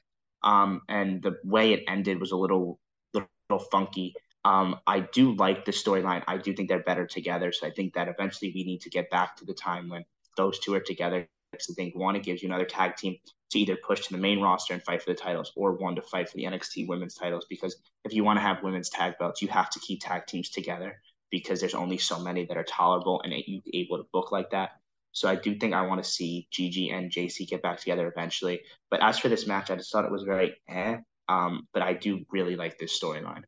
um, 0.44 0.82
and 0.88 1.20
the 1.20 1.36
way 1.44 1.72
it 1.72 1.82
ended 1.88 2.20
was 2.20 2.30
a 2.30 2.36
little 2.36 2.78
little 3.12 3.66
funky. 3.72 4.14
Um, 4.44 4.78
I 4.86 5.00
do 5.00 5.34
like 5.34 5.64
the 5.64 5.72
storyline. 5.72 6.22
I 6.28 6.36
do 6.36 6.54
think 6.54 6.68
they're 6.68 6.82
better 6.82 7.06
together. 7.06 7.50
So 7.50 7.66
I 7.66 7.70
think 7.70 7.94
that 7.94 8.06
eventually 8.06 8.52
we 8.54 8.62
need 8.62 8.80
to 8.82 8.90
get 8.90 9.10
back 9.10 9.36
to 9.36 9.44
the 9.44 9.54
time 9.54 9.88
when 9.88 10.04
those 10.36 10.60
two 10.60 10.74
are 10.74 10.80
together. 10.80 11.28
I 11.54 11.74
think 11.74 11.94
one, 11.94 12.16
it 12.16 12.22
gives 12.22 12.42
you 12.42 12.48
another 12.48 12.64
tag 12.64 12.96
team 12.96 13.16
to 13.50 13.58
either 13.58 13.76
push 13.76 14.06
to 14.06 14.12
the 14.12 14.18
main 14.18 14.40
roster 14.40 14.72
and 14.72 14.82
fight 14.82 15.02
for 15.02 15.10
the 15.10 15.18
titles, 15.18 15.52
or 15.54 15.72
one 15.72 15.94
to 15.96 16.02
fight 16.02 16.28
for 16.28 16.36
the 16.36 16.44
NXT 16.44 16.88
women's 16.88 17.14
titles. 17.14 17.46
Because 17.48 17.76
if 18.04 18.12
you 18.12 18.24
want 18.24 18.38
to 18.38 18.42
have 18.42 18.62
women's 18.62 18.88
tag 18.88 19.18
belts, 19.18 19.42
you 19.42 19.48
have 19.48 19.70
to 19.70 19.80
keep 19.80 20.00
tag 20.00 20.26
teams 20.26 20.48
together 20.48 21.00
because 21.30 21.60
there's 21.60 21.74
only 21.74 21.98
so 21.98 22.18
many 22.18 22.46
that 22.46 22.56
are 22.56 22.64
tolerable 22.64 23.20
and 23.22 23.34
you 23.46 23.60
able 23.72 23.98
to 23.98 24.08
book 24.12 24.32
like 24.32 24.50
that. 24.50 24.72
So 25.12 25.28
I 25.28 25.34
do 25.34 25.54
think 25.56 25.74
I 25.74 25.82
want 25.82 26.02
to 26.02 26.08
see 26.08 26.48
Gigi 26.50 26.90
and 26.90 27.10
Jacy 27.10 27.44
get 27.44 27.62
back 27.62 27.78
together 27.78 28.08
eventually. 28.08 28.62
But 28.90 29.02
as 29.02 29.18
for 29.18 29.28
this 29.28 29.46
match, 29.46 29.70
I 29.70 29.76
just 29.76 29.92
thought 29.92 30.04
it 30.04 30.10
was 30.10 30.22
very 30.22 30.56
eh. 30.68 30.98
Um, 31.28 31.68
but 31.72 31.82
I 31.82 31.92
do 31.92 32.24
really 32.30 32.56
like 32.56 32.78
this 32.78 32.98
storyline. 32.98 33.44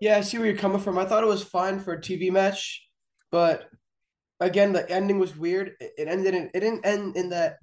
Yeah, 0.00 0.18
I 0.18 0.22
see 0.22 0.38
where 0.38 0.46
you're 0.46 0.56
coming 0.56 0.80
from. 0.80 0.98
I 0.98 1.04
thought 1.04 1.22
it 1.22 1.28
was 1.28 1.44
fine 1.44 1.80
for 1.80 1.94
a 1.94 2.00
TV 2.00 2.30
match, 2.30 2.86
but 3.30 3.70
again, 4.40 4.72
the 4.72 4.88
ending 4.90 5.18
was 5.18 5.36
weird. 5.36 5.74
It 5.80 6.08
ended 6.08 6.34
in 6.34 6.50
it 6.54 6.60
didn't 6.60 6.86
end 6.86 7.16
in 7.16 7.30
that 7.30 7.58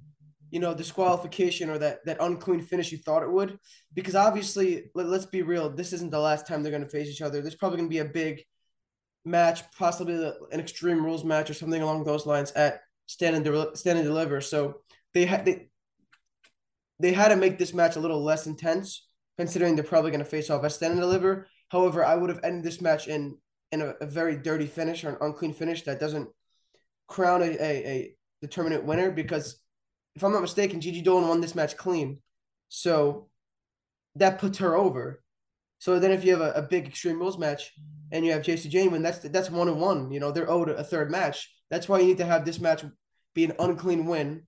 you 0.50 0.60
know 0.60 0.74
disqualification 0.74 1.70
or 1.70 1.78
that 1.78 2.06
that 2.06 2.18
unclean 2.20 2.62
finish 2.62 2.92
you 2.92 2.98
thought 2.98 3.24
it 3.24 3.32
would, 3.32 3.58
because 3.94 4.16
obviously, 4.16 4.92
let, 4.96 5.08
us 5.08 5.26
be 5.26 5.42
real. 5.42 5.70
This 5.70 5.94
isn't 5.94 6.12
the 6.12 6.20
last 6.20 6.48
time 6.48 6.64
they're 6.64 6.72
going 6.72 6.84
to 6.84 6.90
face 6.90 7.10
each 7.10 7.22
other. 7.22 7.42
There's 7.42 7.56
probably 7.56 7.78
going 7.78 7.90
to 7.90 7.94
be 7.94 8.00
a 8.00 8.06
big 8.06 8.44
match, 9.26 9.64
possibly 9.78 10.34
an 10.52 10.60
Extreme 10.60 11.04
Rules 11.04 11.24
match 11.24 11.50
or 11.50 11.54
something 11.54 11.82
along 11.82 12.04
those 12.04 12.26
lines 12.26 12.52
at 12.52 12.82
Stand 13.06 13.36
and, 13.36 13.46
De- 13.46 13.76
Stand 13.76 14.00
and 14.00 14.08
Deliver. 14.08 14.42
So 14.42 14.82
they 15.14 15.26
had 15.26 15.46
they 15.46 15.70
they 17.00 17.14
had 17.14 17.30
to 17.30 17.36
make 17.36 17.58
this 17.58 17.74
match 17.74 17.96
a 17.96 18.00
little 18.00 18.24
less 18.24 18.48
intense, 18.48 19.08
considering 19.38 19.76
they're 19.76 19.84
probably 19.84 20.12
going 20.12 20.24
to 20.24 20.30
face 20.30 20.50
off 20.50 20.64
at 20.64 20.72
Stand 20.72 20.94
and 20.94 21.02
Deliver 21.02 21.48
However, 21.72 22.04
I 22.04 22.16
would 22.16 22.30
have 22.30 22.42
ended 22.44 22.64
this 22.64 22.82
match 22.82 23.08
in 23.08 23.38
in 23.72 23.82
a, 23.82 23.94
a 24.02 24.06
very 24.06 24.36
dirty 24.36 24.68
finish 24.68 25.06
or 25.06 25.10
an 25.10 25.18
unclean 25.22 25.54
finish 25.54 25.84
that 25.84 26.02
doesn't 26.02 26.28
crown 27.12 27.42
a, 27.42 27.46
a, 27.46 27.88
a 27.88 28.16
determinate 28.42 28.84
winner 28.84 29.12
because 29.12 29.60
if 30.16 30.24
I'm 30.24 30.32
not 30.32 30.42
mistaken, 30.42 30.82
Gigi 30.82 31.04
Dolin 31.04 31.28
won 31.28 31.42
this 31.42 31.56
match 31.56 31.78
clean. 31.78 32.20
So 32.70 33.30
that 34.16 34.40
puts 34.40 34.58
her 34.60 34.76
over. 34.76 35.22
So 35.80 36.00
then 36.00 36.12
if 36.12 36.24
you 36.24 36.32
have 36.32 36.42
a, 36.42 36.52
a 36.52 36.62
big 36.62 36.88
extreme 36.88 37.20
rules 37.20 37.38
match 37.38 37.72
and 38.12 38.26
you 38.26 38.32
have 38.32 38.44
Jacy 38.44 38.70
Jayne 38.70 38.92
win, 38.92 39.04
that's 39.04 39.20
that's 39.20 39.50
one 39.50 39.68
and 39.68 39.80
one. 39.80 40.12
You 40.12 40.20
know, 40.20 40.32
they're 40.32 40.50
owed 40.50 40.70
a 40.70 40.84
third 40.84 41.12
match. 41.12 41.52
That's 41.70 41.90
why 41.90 42.00
you 42.00 42.08
need 42.08 42.18
to 42.18 42.26
have 42.26 42.46
this 42.46 42.60
match 42.60 42.84
be 43.34 43.46
an 43.46 43.54
unclean 43.60 44.06
win. 44.06 44.44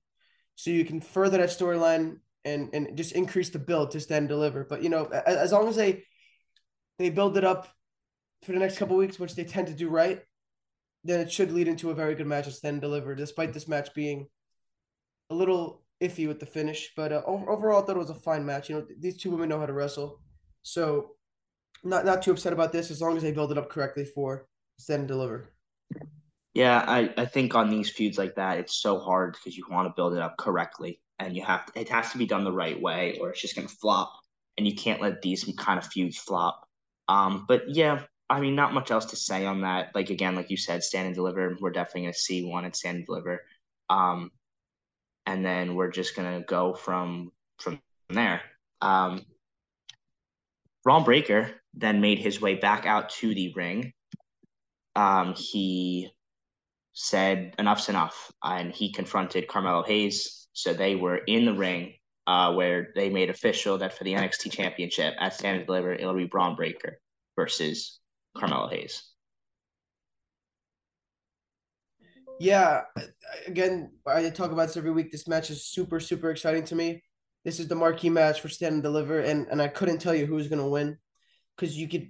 So 0.56 0.70
you 0.72 0.86
can 0.86 1.02
further 1.02 1.40
that 1.40 1.50
storyline 1.50 2.18
and 2.46 2.70
and 2.74 2.98
just 2.98 3.14
increase 3.14 3.50
the 3.50 3.60
build 3.60 3.92
to 3.92 4.16
and 4.16 4.28
deliver. 4.28 4.64
But 4.64 4.84
you 4.84 4.90
know, 4.90 5.06
as, 5.06 5.38
as 5.38 5.52
long 5.52 5.68
as 5.68 5.76
they 5.76 6.04
they 7.00 7.10
build 7.10 7.38
it 7.38 7.44
up 7.44 7.68
for 8.44 8.52
the 8.52 8.60
next 8.60 8.78
couple 8.78 8.98
weeks, 8.98 9.20
which 9.20 9.36
they 9.36 9.44
tend 9.44 9.68
to 9.68 9.74
do 9.74 9.90
right, 9.90 10.22
then 11.04 11.20
it 11.20 11.32
should 11.32 11.52
lead 11.52 11.68
into 11.68 11.92
a 11.92 11.96
very 11.96 12.16
good 12.16 12.28
match 12.28 12.48
of 12.48 12.60
then 12.62 12.76
and 12.76 12.82
deliver, 12.82 13.16
despite 13.16 13.54
this 13.54 13.68
match 13.68 13.94
being 13.94 14.28
a 15.30 15.36
little 15.36 15.84
iffy 16.02 16.28
with 16.28 16.40
the 16.40 16.46
finish. 16.46 16.92
But 16.96 17.12
uh, 17.12 17.22
overall, 17.26 17.82
I 17.82 17.86
thought 17.86 17.96
it 17.96 18.00
was 18.00 18.10
a 18.10 18.16
fine 18.16 18.46
match. 18.46 18.70
You 18.70 18.76
know, 18.76 18.88
these 19.00 19.18
two 19.18 19.32
women 19.32 19.50
know 19.50 19.60
how 19.60 19.66
to 19.66 19.74
wrestle, 19.74 20.20
so 20.64 21.12
not 21.84 22.06
not 22.06 22.22
too 22.22 22.32
upset 22.32 22.54
about 22.54 22.72
this 22.72 22.92
as 22.92 23.02
long 23.02 23.18
as 23.18 23.24
they 23.24 23.32
build 23.32 23.52
it 23.52 23.58
up 23.58 23.70
correctly 23.70 24.06
for 24.06 24.48
then 24.88 25.08
deliver. 25.08 25.50
Yeah, 26.54 26.84
I, 26.88 27.14
I 27.18 27.26
think 27.26 27.56
on 27.56 27.70
these 27.70 27.90
feuds 27.90 28.18
like 28.18 28.36
that, 28.36 28.60
it's 28.60 28.76
so 28.76 29.00
hard 29.00 29.34
because 29.34 29.58
you 29.58 29.64
want 29.70 29.88
to 29.88 29.94
build 29.96 30.14
it 30.14 30.22
up 30.22 30.38
correctly, 30.38 31.02
and 31.20 31.36
you 31.36 31.44
have 31.44 31.66
to, 31.66 31.80
it 31.80 31.90
has 31.90 32.12
to 32.12 32.18
be 32.18 32.26
done 32.26 32.44
the 32.44 32.52
right 32.52 32.80
way, 32.80 33.18
or 33.20 33.30
it's 33.30 33.42
just 33.42 33.56
gonna 33.56 33.68
flop, 33.68 34.12
and 34.58 34.68
you 34.68 34.76
can't 34.76 35.02
let 35.02 35.22
these 35.22 35.50
kind 35.58 35.80
of 35.80 35.86
feuds 35.88 36.18
flop. 36.18 36.68
Um, 37.08 37.46
but 37.48 37.64
yeah, 37.68 38.04
I 38.34 38.40
mean, 38.40 38.56
not 38.56 38.74
much 38.74 38.90
else 38.90 39.06
to 39.06 39.16
say 39.16 39.46
on 39.46 39.62
that. 39.62 39.94
Like 39.94 40.10
again, 40.10 40.36
like 40.36 40.50
you 40.50 40.58
said, 40.58 40.84
stand 40.84 41.06
and 41.06 41.16
deliver. 41.16 41.56
We're 41.60 41.70
definitely 41.70 42.02
gonna 42.02 42.14
see 42.16 42.44
one 42.44 42.66
and 42.66 42.76
stand 42.76 42.98
and 42.98 43.06
deliver. 43.06 43.44
Um, 43.92 44.32
and 45.28 45.46
then 45.46 45.76
we're 45.76 45.92
just 45.92 46.16
gonna 46.16 46.42
go 46.42 46.74
from 46.74 47.32
from 47.60 47.80
there. 48.10 48.42
Um, 48.82 49.22
Bron 50.84 51.04
Breakker 51.04 51.52
then 51.76 52.02
made 52.02 52.18
his 52.18 52.42
way 52.42 52.56
back 52.56 52.88
out 52.88 53.12
to 53.12 53.36
the 53.36 53.54
ring. 53.56 53.94
Um, 54.96 55.36
he 55.36 56.10
said 56.94 57.54
enough's 57.60 57.88
enough, 57.88 58.32
and 58.44 58.74
he 58.74 58.92
confronted 58.92 59.48
Carmelo 59.48 59.84
Hayes. 59.84 60.48
So 60.54 60.74
they 60.74 60.96
were 60.96 61.18
in 61.18 61.46
the 61.46 61.54
ring, 61.54 61.94
uh, 62.26 62.54
where 62.54 62.90
they 62.96 63.12
made 63.12 63.30
official 63.30 63.78
that 63.78 63.96
for 63.96 64.04
the 64.04 64.14
NXT 64.14 64.52
Championship 64.52 65.14
at 65.20 65.36
Stand 65.36 65.58
and 65.58 65.66
Deliver, 65.68 65.94
it'll 65.94 66.16
be 66.16 66.26
Bron 66.26 66.56
Breakker 66.56 67.00
versus 67.36 68.00
Carmelo 68.36 68.68
Hayes. 68.70 69.04
Yeah, 72.40 72.82
again, 73.48 73.92
I 74.08 74.30
talk 74.30 74.52
about 74.52 74.68
this 74.68 74.78
every 74.78 74.92
week. 74.92 75.12
This 75.12 75.28
match 75.28 75.50
is 75.50 75.66
super, 75.66 76.00
super 76.00 76.32
exciting 76.32 76.66
to 76.66 76.76
me. 76.76 77.04
This 77.46 77.60
is 77.60 77.68
the 77.68 77.76
marquee 77.76 78.10
match 78.10 78.42
for 78.42 78.50
Stand 78.50 78.74
and 78.74 78.84
Deliver, 78.84 79.20
and 79.20 79.48
and 79.48 79.62
I 79.62 79.68
couldn't 79.68 80.00
tell 80.00 80.16
you 80.16 80.26
who's 80.26 80.48
gonna 80.48 80.68
win, 80.68 80.98
because 81.56 81.78
you 81.78 81.88
could 81.88 82.10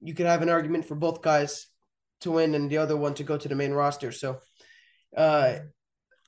you 0.00 0.14
could 0.14 0.26
have 0.26 0.42
an 0.42 0.48
argument 0.48 0.86
for 0.86 0.94
both 0.94 1.20
guys 1.20 1.66
to 2.20 2.30
win 2.30 2.54
and 2.54 2.70
the 2.70 2.78
other 2.78 2.96
one 2.96 3.14
to 3.14 3.24
go 3.24 3.36
to 3.36 3.48
the 3.48 3.54
main 3.54 3.72
roster. 3.72 4.12
So, 4.12 4.38
uh, 5.16 5.56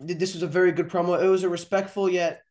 this 0.00 0.34
was 0.34 0.42
a 0.42 0.46
very 0.48 0.72
good 0.72 0.88
promo. 0.88 1.22
It 1.22 1.28
was 1.28 1.44
a 1.44 1.48
respectful 1.48 2.10
yet 2.10 2.42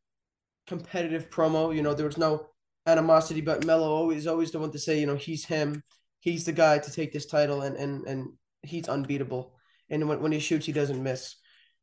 competitive 0.67 1.29
promo. 1.29 1.75
You 1.75 1.81
know, 1.81 1.93
there 1.93 2.05
was 2.05 2.17
no 2.17 2.47
animosity, 2.85 3.41
but 3.41 3.65
Melo 3.65 3.89
always 3.89 4.25
always 4.25 4.51
the 4.51 4.59
one 4.59 4.71
to 4.71 4.79
say, 4.79 4.99
you 4.99 5.05
know, 5.05 5.15
he's 5.15 5.45
him, 5.45 5.83
he's 6.21 6.45
the 6.45 6.53
guy 6.53 6.79
to 6.79 6.91
take 6.91 7.11
this 7.11 7.25
title, 7.25 7.61
and 7.61 7.75
and 7.75 8.07
and 8.07 8.29
he's 8.63 8.87
unbeatable. 8.87 9.53
And 9.89 10.07
when, 10.07 10.21
when 10.21 10.31
he 10.31 10.39
shoots, 10.39 10.65
he 10.65 10.71
doesn't 10.71 11.03
miss. 11.03 11.35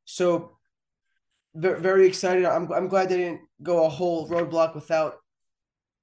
So 0.06 0.56
very, 1.54 2.06
excited. 2.06 2.46
I'm 2.46 2.72
I'm 2.72 2.88
glad 2.88 3.08
they 3.08 3.18
didn't 3.18 3.42
go 3.62 3.84
a 3.84 3.88
whole 3.88 4.28
roadblock 4.28 4.74
without 4.74 5.16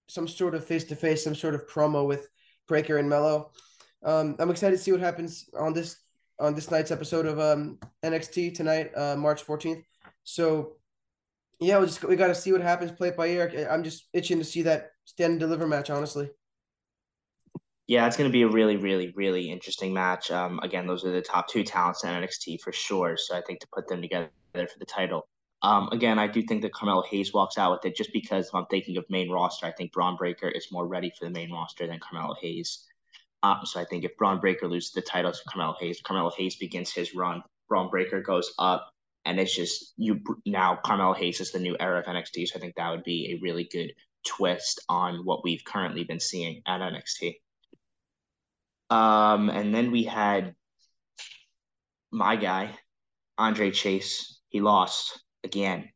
some 0.07 0.27
sort 0.27 0.53
of 0.53 0.65
face 0.65 0.83
to 0.85 0.95
face, 0.95 1.23
some 1.23 1.33
sort 1.33 1.55
of 1.55 1.67
promo 1.67 2.05
with 2.07 2.27
Breakker 2.67 2.97
and 2.97 3.09
Melo. 3.09 3.51
Um, 4.03 4.35
I'm 4.37 4.51
excited 4.51 4.77
to 4.77 4.83
see 4.83 4.91
what 4.91 5.01
happens 5.01 5.49
on 5.57 5.73
this 5.73 5.97
on 6.39 6.53
this 6.53 6.69
night's 6.69 6.91
episode 6.91 7.25
of 7.25 7.39
um, 7.39 7.79
NXT 8.03 8.53
tonight, 8.53 8.91
uh, 8.95 9.15
March 9.15 9.45
14th. 9.45 9.83
So 10.23 10.73
yeah, 11.59 11.79
we 11.79 11.85
just 11.85 12.03
we 12.03 12.15
got 12.15 12.27
to 12.27 12.35
see 12.35 12.51
what 12.51 12.61
happens. 12.61 12.91
Play 12.91 13.09
it 13.09 13.17
by 13.17 13.27
ear. 13.27 13.67
I'm 13.71 13.83
just 13.83 14.07
itching 14.13 14.39
to 14.39 14.45
see 14.45 14.63
that 14.63 14.91
stand 15.05 15.31
and 15.31 15.39
deliver 15.39 15.67
match. 15.67 15.89
Honestly. 15.89 16.29
Yeah, 17.87 18.07
it's 18.07 18.17
going 18.17 18.29
to 18.29 18.33
be 18.33 18.41
a 18.41 18.47
really, 18.47 18.77
really, 18.77 19.13
really 19.15 19.51
interesting 19.51 19.93
match. 19.93 20.31
Um, 20.31 20.59
again, 20.63 20.87
those 20.87 21.05
are 21.05 21.11
the 21.11 21.21
top 21.21 21.47
two 21.47 21.63
talents 21.63 22.03
in 22.03 22.09
NXT 22.09 22.61
for 22.61 22.71
sure. 22.71 23.15
So 23.15 23.37
I 23.37 23.41
think 23.41 23.59
to 23.59 23.67
put 23.71 23.87
them 23.87 24.01
together 24.01 24.29
for 24.53 24.79
the 24.79 24.85
title. 24.85 25.27
Um, 25.61 25.89
again, 25.91 26.17
I 26.17 26.27
do 26.27 26.41
think 26.41 26.61
that 26.63 26.73
Carmelo 26.73 27.03
Hayes 27.09 27.33
walks 27.33 27.57
out 27.57 27.71
with 27.71 27.85
it 27.85 27.95
just 27.95 28.11
because 28.11 28.47
if 28.47 28.55
I'm 28.55 28.65
thinking 28.67 28.97
of 28.97 29.05
main 29.09 29.29
roster. 29.29 29.65
I 29.65 29.71
think 29.71 29.91
Bron 29.93 30.15
Breakker 30.15 30.49
is 30.49 30.71
more 30.71 30.87
ready 30.87 31.11
for 31.17 31.25
the 31.25 31.31
main 31.31 31.51
roster 31.51 31.87
than 31.87 31.99
Carmelo 31.99 32.35
Hayes. 32.41 32.85
Um, 33.43 33.59
so 33.63 33.79
I 33.79 33.85
think 33.85 34.03
if 34.03 34.17
Bron 34.17 34.39
Breakker 34.39 34.67
loses 34.67 34.91
the 34.91 35.01
title 35.01 35.31
to 35.31 35.39
Carmelo 35.47 35.75
Hayes, 35.79 36.01
Carmelo 36.03 36.31
Hayes 36.37 36.55
begins 36.55 36.91
his 36.91 37.13
run. 37.13 37.43
Bron 37.69 37.89
Breakker 37.89 38.21
goes 38.21 38.53
up, 38.57 38.91
and 39.25 39.39
it's 39.39 39.55
just 39.55 39.93
you 39.97 40.21
now. 40.45 40.79
Carmelo 40.83 41.13
Hayes 41.13 41.39
is 41.39 41.51
the 41.51 41.59
new 41.59 41.75
era 41.79 41.99
of 41.99 42.05
NXT. 42.05 42.47
So 42.47 42.57
I 42.57 42.59
think 42.59 42.75
that 42.75 42.89
would 42.89 43.03
be 43.03 43.33
a 43.33 43.41
really 43.41 43.67
good 43.71 43.93
twist 44.25 44.81
on 44.89 45.25
what 45.25 45.43
we've 45.43 45.63
currently 45.63 46.03
been 46.03 46.19
seeing 46.19 46.61
at 46.65 46.81
NXT. 46.81 47.35
Um, 48.89 49.49
and 49.49 49.73
then 49.73 49.91
we 49.91 50.03
had 50.03 50.55
my 52.11 52.35
guy, 52.35 52.77
Andre 53.37 53.71
Chase. 53.71 54.39
He 54.49 54.61
lost 54.61 55.23
again. 55.43 55.89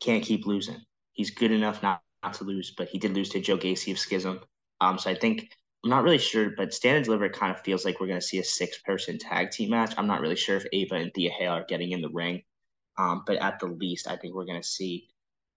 Can't 0.00 0.22
keep 0.22 0.46
losing. 0.46 0.80
He's 1.12 1.30
good 1.30 1.50
enough 1.50 1.82
not, 1.82 2.02
not 2.22 2.34
to 2.34 2.44
lose, 2.44 2.74
but 2.76 2.88
he 2.88 2.98
did 2.98 3.14
lose 3.14 3.30
to 3.30 3.40
Joe 3.40 3.58
Gacy 3.58 3.92
of 3.92 3.98
Schism. 3.98 4.40
Um, 4.80 4.98
so 4.98 5.10
I 5.10 5.14
think 5.14 5.50
I'm 5.84 5.90
not 5.90 6.04
really 6.04 6.18
sure, 6.18 6.50
but 6.56 6.74
Stand 6.74 6.96
and 6.96 7.04
Deliver 7.04 7.28
kind 7.28 7.54
of 7.54 7.62
feels 7.62 7.84
like 7.84 8.00
we're 8.00 8.06
going 8.06 8.20
to 8.20 8.26
see 8.26 8.38
a 8.38 8.44
six 8.44 8.78
person 8.78 9.18
tag 9.18 9.50
team 9.50 9.70
match. 9.70 9.94
I'm 9.96 10.06
not 10.06 10.20
really 10.20 10.36
sure 10.36 10.56
if 10.56 10.66
Ava 10.72 10.96
and 10.96 11.12
Thea 11.14 11.30
Hail 11.30 11.52
are 11.52 11.64
getting 11.64 11.92
in 11.92 12.02
the 12.02 12.08
ring. 12.08 12.42
Um, 12.96 13.22
but 13.26 13.36
at 13.36 13.60
the 13.60 13.66
least, 13.66 14.08
I 14.08 14.16
think 14.16 14.34
we're 14.34 14.44
going 14.44 14.60
to 14.60 14.66
see 14.66 15.08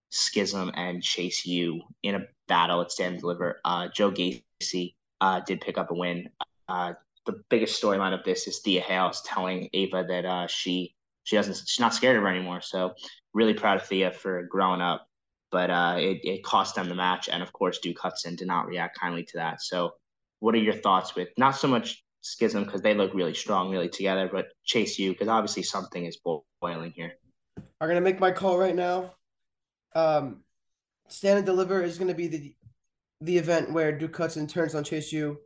Schism 0.10 0.72
and 0.76 1.02
Chase 1.02 1.46
U 1.46 1.82
in 2.04 2.16
a 2.16 2.26
battle 2.48 2.82
at 2.82 2.92
Stand 2.92 3.14
and 3.14 3.22
Deliver. 3.22 3.60
Uh, 3.66 3.88
Joe 3.94 4.12
Gacy 4.12 4.94
uh, 5.22 5.40
did 5.42 5.62
pick 5.62 5.78
up 5.78 5.90
a 5.90 5.96
win. 5.96 6.30
Uh, 6.72 6.94
the 7.26 7.44
biggest 7.50 7.82
storyline 7.82 8.18
of 8.18 8.24
this 8.24 8.48
is 8.48 8.60
Thea 8.60 8.82
Hail 8.82 9.10
is 9.10 9.22
telling 9.26 9.70
Ava 9.74 10.06
that 10.08 10.26
uh, 10.26 10.48
she 10.48 10.96
she 11.24 11.36
doesn't 11.36 11.58
she's 11.68 11.80
not 11.80 11.94
scared 11.94 12.16
of 12.16 12.24
her 12.24 12.30
anymore. 12.30 12.62
So 12.62 12.94
really 13.34 13.54
proud 13.54 13.78
of 13.78 13.88
Thea 13.88 14.12
for 14.12 14.44
growing 14.44 14.82
up. 14.82 15.06
But 15.52 15.70
uh, 15.70 15.96
it, 15.98 16.22
it 16.24 16.44
cost 16.46 16.76
them 16.76 16.88
the 16.88 16.96
match, 16.96 17.28
and 17.28 17.44
of 17.44 17.52
course, 17.52 17.80
Duke 17.80 18.00
Hudson 18.00 18.38
did 18.38 18.48
not 18.48 18.68
react 18.68 18.98
kindly 18.98 19.24
to 19.26 19.38
that. 19.38 19.62
So 19.62 19.96
what 20.40 20.56
are 20.56 20.60
your 20.60 20.74
thoughts 20.74 21.14
with 21.14 21.28
not 21.38 21.58
so 21.58 21.68
much 21.68 22.04
Schism 22.22 22.64
because 22.64 22.82
they 22.82 22.94
look 22.94 23.14
really 23.14 23.34
strong, 23.34 23.72
really 23.72 23.90
together, 23.90 24.30
but 24.32 24.50
Chase 24.64 24.98
U 25.00 25.12
because 25.12 25.28
obviously 25.28 25.64
something 25.64 26.06
is 26.06 26.20
boiling 26.62 26.92
here. 26.96 27.14
I'm 27.80 27.88
gonna 27.88 28.00
make 28.00 28.20
my 28.20 28.32
call 28.32 28.60
right 28.60 28.76
now. 28.76 29.16
Um, 29.96 30.44
Stand 31.08 31.38
and 31.38 31.46
Deliver 31.46 31.82
is 31.82 31.98
gonna 31.98 32.14
be 32.14 32.28
the 32.28 32.56
the 33.22 33.38
event 33.38 33.72
where 33.72 33.92
Duke 33.92 34.16
Hudson 34.16 34.48
turns 34.48 34.76
on 34.76 34.84
Chase 34.84 35.12
U, 35.12 35.40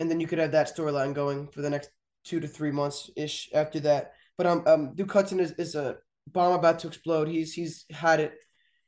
and 0.00 0.10
then 0.10 0.18
you 0.18 0.26
could 0.26 0.38
have 0.38 0.52
that 0.52 0.74
storyline 0.74 1.14
going 1.14 1.46
for 1.48 1.60
the 1.62 1.70
next 1.70 1.90
two 2.24 2.40
to 2.40 2.48
three 2.48 2.70
months 2.72 3.10
ish 3.16 3.50
after 3.54 3.78
that. 3.80 4.14
But 4.36 4.46
um, 4.46 4.62
um, 4.66 4.94
Duke 4.94 5.12
Hudson 5.12 5.38
is, 5.38 5.52
is 5.52 5.74
a 5.74 5.98
bomb 6.26 6.58
about 6.58 6.78
to 6.80 6.88
explode. 6.88 7.28
He's 7.28 7.52
he's 7.52 7.84
had 7.90 8.20
it. 8.20 8.34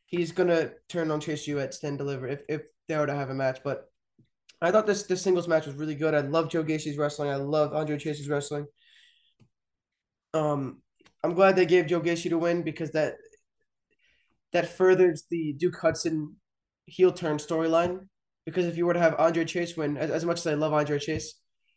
He's 0.06 0.32
gonna 0.32 0.72
turn 0.88 1.10
on 1.10 1.20
Chase 1.20 1.46
U 1.46 1.60
at 1.60 1.74
Stand 1.74 1.98
Deliver 1.98 2.26
if 2.26 2.42
if 2.48 2.62
they 2.88 2.96
were 2.96 3.06
to 3.06 3.14
have 3.14 3.30
a 3.30 3.34
match, 3.34 3.60
but 3.62 3.84
I 4.60 4.70
thought 4.70 4.86
this 4.86 5.04
this 5.04 5.22
singles 5.22 5.48
match 5.48 5.66
was 5.66 5.76
really 5.76 5.94
good. 5.94 6.14
I 6.14 6.20
love 6.20 6.50
Joe 6.50 6.64
Gacy's 6.64 6.96
wrestling. 6.96 7.30
I 7.30 7.36
love 7.36 7.74
Andre 7.74 7.98
Chase's 7.98 8.28
wrestling. 8.28 8.66
Um, 10.34 10.80
I'm 11.22 11.34
glad 11.34 11.56
they 11.56 11.66
gave 11.66 11.86
Joe 11.86 12.00
Gacy 12.00 12.30
to 12.30 12.38
win 12.38 12.62
because 12.62 12.92
that 12.92 13.16
that 14.52 14.68
furthers 14.68 15.24
the 15.30 15.52
Duke 15.54 15.76
Hudson 15.80 16.36
heel 16.86 17.12
turn 17.12 17.38
storyline. 17.38 18.08
Because 18.44 18.66
if 18.66 18.76
you 18.76 18.86
were 18.86 18.94
to 18.94 19.00
have 19.00 19.18
Andre 19.18 19.44
Chase 19.44 19.76
win, 19.76 19.96
as, 19.96 20.10
as 20.10 20.24
much 20.24 20.38
as 20.38 20.46
I 20.46 20.54
love 20.54 20.72
Andre 20.72 20.98
Chase, 20.98 21.34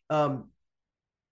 um, 0.09 0.49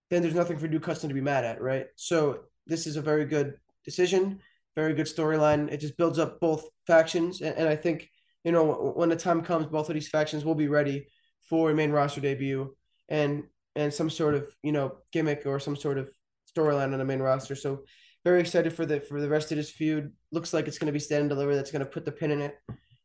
then 0.10 0.22
there's 0.22 0.36
nothing 0.36 0.58
for 0.58 0.68
Duke 0.68 0.86
Hudson 0.86 1.10
to 1.10 1.16
be 1.16 1.22
mad 1.22 1.44
at, 1.44 1.62
right? 1.62 1.88
So 1.96 2.42
this 2.68 2.86
is 2.86 2.98
a 2.98 3.02
very 3.02 3.26
good 3.26 3.56
decision, 3.84 4.40
very 4.76 4.94
good 4.94 5.08
storyline. 5.08 5.72
It 5.72 5.80
just 5.80 5.98
builds 5.98 6.20
up 6.20 6.40
both 6.40 6.66
factions, 6.86 7.42
and, 7.42 7.58
and 7.58 7.68
I 7.68 7.76
think 7.76 8.10
you 8.44 8.52
know 8.52 8.94
when 8.96 9.10
the 9.10 9.16
time 9.16 9.42
comes, 9.42 9.68
both 9.68 9.90
of 9.90 9.96
these 9.96 10.10
factions 10.10 10.46
will 10.46 10.56
be 10.56 10.68
ready 10.68 11.08
for 11.50 11.72
a 11.72 11.74
main 11.74 11.92
roster 11.92 12.22
debut 12.22 12.76
and 13.10 13.44
and 13.76 13.94
some 13.94 14.10
sort 14.10 14.36
of 14.36 14.48
you 14.62 14.72
know 14.72 14.98
gimmick 15.12 15.46
or 15.46 15.60
some 15.60 15.76
sort 15.76 15.98
of 15.98 16.10
storyline 16.56 16.94
on 16.94 17.00
the 17.00 17.06
main 17.06 17.22
roster. 17.22 17.56
So 17.56 17.84
very 18.24 18.40
excited 18.40 18.74
for 18.74 18.86
the 18.86 19.02
for 19.02 19.20
the 19.20 19.30
rest 19.30 19.52
of 19.52 19.58
this 19.58 19.72
feud. 19.72 20.12
Looks 20.32 20.54
like 20.54 20.68
it's 20.68 20.78
going 20.78 20.88
to 20.88 20.94
be 20.94 21.00
stand 21.00 21.22
and 21.22 21.30
deliver. 21.30 21.56
That's 21.56 21.72
going 21.72 21.84
to 21.84 21.92
put 21.92 22.06
the 22.06 22.12
pin 22.12 22.32
in 22.32 22.42
it, 22.42 22.56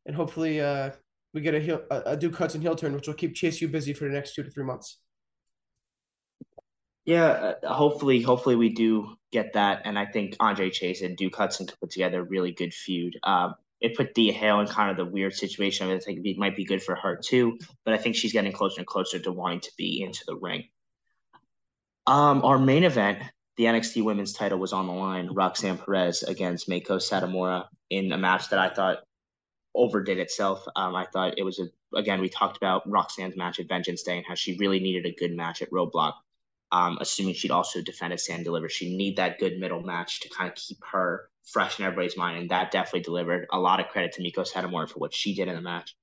and 0.06 0.14
hopefully, 0.14 0.61
uh, 0.61 0.90
we 1.35 1.40
get 1.40 1.54
a 1.54 1.61
heel, 1.61 1.82
a, 1.90 2.02
a 2.06 2.16
Duke 2.16 2.37
Hudson 2.37 2.61
heel 2.61 2.75
turn, 2.75 2.94
which 2.94 3.06
will 3.06 3.14
keep 3.14 3.35
Chase 3.35 3.61
U 3.61 3.68
busy 3.68 3.92
for 3.92 4.04
the 4.04 4.14
next 4.14 4.35
two 4.35 4.42
to 4.42 4.50
three 4.50 4.64
months. 4.64 4.99
Yeah, 7.04 7.54
uh, 7.62 7.73
hopefully, 7.73 8.20
hopefully 8.20 8.56
we 8.56 8.68
do 8.68 9.16
get 9.32 9.54
that, 9.54 9.82
and 9.85 9.99
I 9.99 10.06
think 10.06 10.37
Andre 10.40 10.70
Chase 10.70 11.00
and 11.00 11.16
Duke 11.16 11.37
Hudson 11.37 11.66
could 11.66 11.80
put 11.80 11.90
together 11.90 12.20
a 12.20 12.25
really 12.25 12.52
good 12.52 12.75
feud. 12.75 13.18
Um, 13.23 13.54
it 13.80 13.97
put 13.97 14.14
Thea 14.14 14.32
Hail 14.32 14.61
in 14.61 14.66
kind 14.66 14.90
of 14.90 14.97
the 14.97 15.11
weird 15.11 15.35
situation. 15.35 15.90
I 15.90 15.99
think 15.99 16.20
it 16.25 16.37
might 16.37 16.56
be 16.56 16.64
good 16.64 16.82
for 16.82 16.97
her 16.97 17.16
too, 17.16 17.58
but 17.85 17.94
I 17.94 17.97
think 17.99 18.16
she's 18.16 18.32
getting 18.32 18.52
closer 18.52 18.80
and 18.80 18.87
closer 18.87 19.18
to 19.18 19.32
wanting 19.32 19.61
to 19.61 19.70
be 19.78 20.02
into 20.02 20.25
the 20.26 20.37
ring. 20.37 20.64
Um, 22.06 22.44
our 22.44 22.58
main 22.58 22.85
event, 22.85 23.23
the 23.56 23.64
NXT 23.64 24.02
Women's 24.02 24.32
Title, 24.32 24.58
was 24.58 24.73
on 24.73 24.87
the 24.87 24.92
line. 24.92 25.28
Roxanne 25.32 25.78
Perez 25.78 26.23
against 26.25 26.68
Meiko 26.68 26.99
Satomura 26.99 27.66
in 27.90 28.12
a 28.12 28.18
match 28.18 28.50
that 28.50 28.58
I 28.58 28.68
thought 28.68 28.99
overdid 29.78 30.18
itself. 30.18 30.66
Um, 30.76 30.94
I 30.94 31.06
thought 31.06 31.38
it 31.38 31.44
was 31.44 31.61
a 31.61 31.68
again 31.97 32.20
we 32.20 32.28
talked 32.28 32.56
about 32.56 32.88
Roxanne's 32.88 33.37
match 33.37 33.61
at 33.61 33.68
Vengeance 33.68 34.02
Day 34.02 34.18
and 34.18 34.26
how 34.26 34.35
she 34.35 34.58
really 34.58 34.80
needed 34.80 35.06
a 35.06 35.14
good 35.14 35.35
match 35.35 35.62
at 35.62 35.70
Roadblock. 35.70 36.14
Um, 36.70 36.99
assuming 37.00 37.32
she'd 37.32 37.50
also 37.50 37.80
defend 37.80 38.12
a 38.12 38.18
Stand 38.18 38.44
Deliver, 38.44 38.68
she 38.68 38.94
need 38.94 39.16
that 39.16 39.38
good 39.38 39.58
middle 39.58 39.80
match 39.80 40.20
to 40.20 40.28
kind 40.28 40.50
of 40.50 40.56
keep 40.56 40.78
her 40.92 41.30
fresh 41.44 41.78
in 41.78 41.87
everybody's 41.87 42.16
mind, 42.16 42.38
and 42.38 42.50
that 42.50 42.70
definitely 42.70 43.00
delivered. 43.00 43.47
A 43.50 43.58
lot 43.58 43.80
of 43.80 43.88
credit 43.88 44.12
to 44.12 44.23
Meiko 44.23 44.47
Satomura 44.47 44.88
for 44.88 44.99
what 44.99 45.14
she 45.14 45.35
did 45.35 45.49
in 45.49 45.54
the 45.54 45.62
match. 45.62 45.97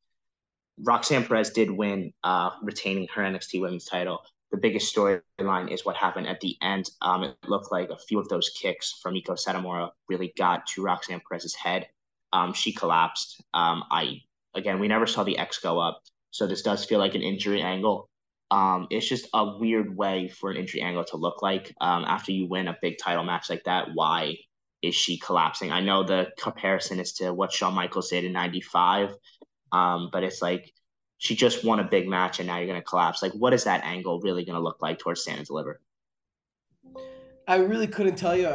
Roxanne 0.83 1.25
Perez 1.25 1.51
did 1.51 1.69
win, 1.69 2.13
uh, 2.23 2.49
retaining 2.63 3.07
her 3.13 3.21
NXT 3.21 3.61
Women's 3.61 3.85
title. 3.85 4.21
The 4.51 4.57
biggest 4.57 4.93
storyline 4.95 5.71
is 5.71 5.85
what 5.85 5.95
happened 5.95 6.27
at 6.27 6.41
the 6.41 6.57
end. 6.61 6.89
Um, 7.01 7.23
it 7.23 7.37
looked 7.47 7.71
like 7.71 7.89
a 7.89 7.97
few 7.97 8.19
of 8.19 8.29
those 8.29 8.49
kicks 8.49 8.99
from 9.01 9.13
Meiko 9.13 9.37
Satomura 9.37 9.91
really 10.09 10.33
got 10.37 10.65
to 10.67 10.83
Roxanne 10.83 11.21
Perez's 11.27 11.55
head. 11.55 11.87
Um, 12.35 12.53
she 12.53 12.73
collapsed. 12.73 13.41
Um, 13.53 13.83
I 13.89 14.21
again, 14.53 14.79
we 14.79 14.87
never 14.87 15.07
saw 15.07 15.23
the 15.23 15.37
X 15.37 15.59
go 15.59 15.79
up, 15.79 16.01
so 16.31 16.47
this 16.47 16.61
does 16.61 16.83
feel 16.83 16.99
like 16.99 17.15
an 17.15 17.21
injury 17.21 17.61
angle. 17.61 18.09
Um, 18.51 18.87
it's 18.91 19.07
just 19.07 19.27
a 19.33 19.57
weird 19.57 19.95
way 19.95 20.27
for 20.27 20.51
an 20.51 20.57
injury 20.57 20.81
angle 20.81 21.05
to 21.05 21.17
look 21.17 21.41
like. 21.41 21.73
Um, 21.79 22.03
after 22.05 22.31
you 22.31 22.47
win 22.47 22.67
a 22.67 22.77
big 22.81 22.97
title 23.01 23.23
match 23.23 23.49
like 23.49 23.63
that, 23.63 23.87
why 23.93 24.35
is 24.81 24.95
she 24.95 25.17
collapsing? 25.17 25.71
I 25.71 25.79
know 25.79 26.03
the 26.03 26.27
comparison 26.37 26.99
is 26.99 27.13
to 27.13 27.33
what 27.33 27.53
Shawn 27.53 27.73
Michaels 27.73 28.09
did 28.09 28.25
in 28.25 28.33
'95, 28.33 29.15
um, 29.71 30.09
but 30.11 30.23
it's 30.23 30.41
like 30.41 30.73
she 31.17 31.35
just 31.35 31.63
won 31.63 31.79
a 31.79 31.83
big 31.85 32.07
match 32.07 32.39
and 32.39 32.47
now 32.47 32.57
you're 32.57 32.67
going 32.67 32.79
to 32.79 32.85
collapse. 32.85 33.21
Like, 33.21 33.31
what 33.33 33.53
is 33.53 33.63
that 33.63 33.83
angle 33.85 34.19
really 34.19 34.43
going 34.43 34.57
to 34.57 34.61
look 34.61 34.81
like 34.81 34.99
towards 34.99 35.21
Stand 35.21 35.39
and 35.39 35.47
Deliver? 35.47 35.79
I 37.47 37.57
really 37.57 37.87
couldn't 37.87 38.17
tell 38.17 38.35
you. 38.35 38.49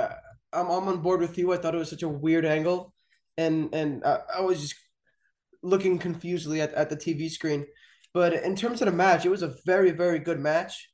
I'm, 0.53 0.69
I'm 0.69 0.89
on 0.89 0.99
board 0.99 1.21
with 1.21 1.39
you. 1.39 1.53
I 1.53 1.57
thought 1.57 1.75
it 1.75 1.79
was 1.79 1.89
such 1.89 2.03
a 2.03 2.09
weird 2.09 2.45
angle, 2.45 2.93
and 3.41 3.75
and 3.75 4.05
I, 4.05 4.19
I 4.39 4.41
was 4.41 4.61
just 4.61 4.75
looking 5.63 5.99
confusedly 5.99 6.61
at, 6.61 6.73
at 6.75 6.91
the 6.91 6.97
TV 6.97 7.31
screen. 7.31 7.67
But 8.13 8.33
in 8.33 8.57
terms 8.57 8.81
of 8.83 8.87
the 8.87 8.93
match, 8.93 9.25
it 9.25 9.31
was 9.31 9.43
a 9.43 9.55
very 9.67 9.91
very 9.91 10.19
good 10.19 10.41
match. 10.41 10.89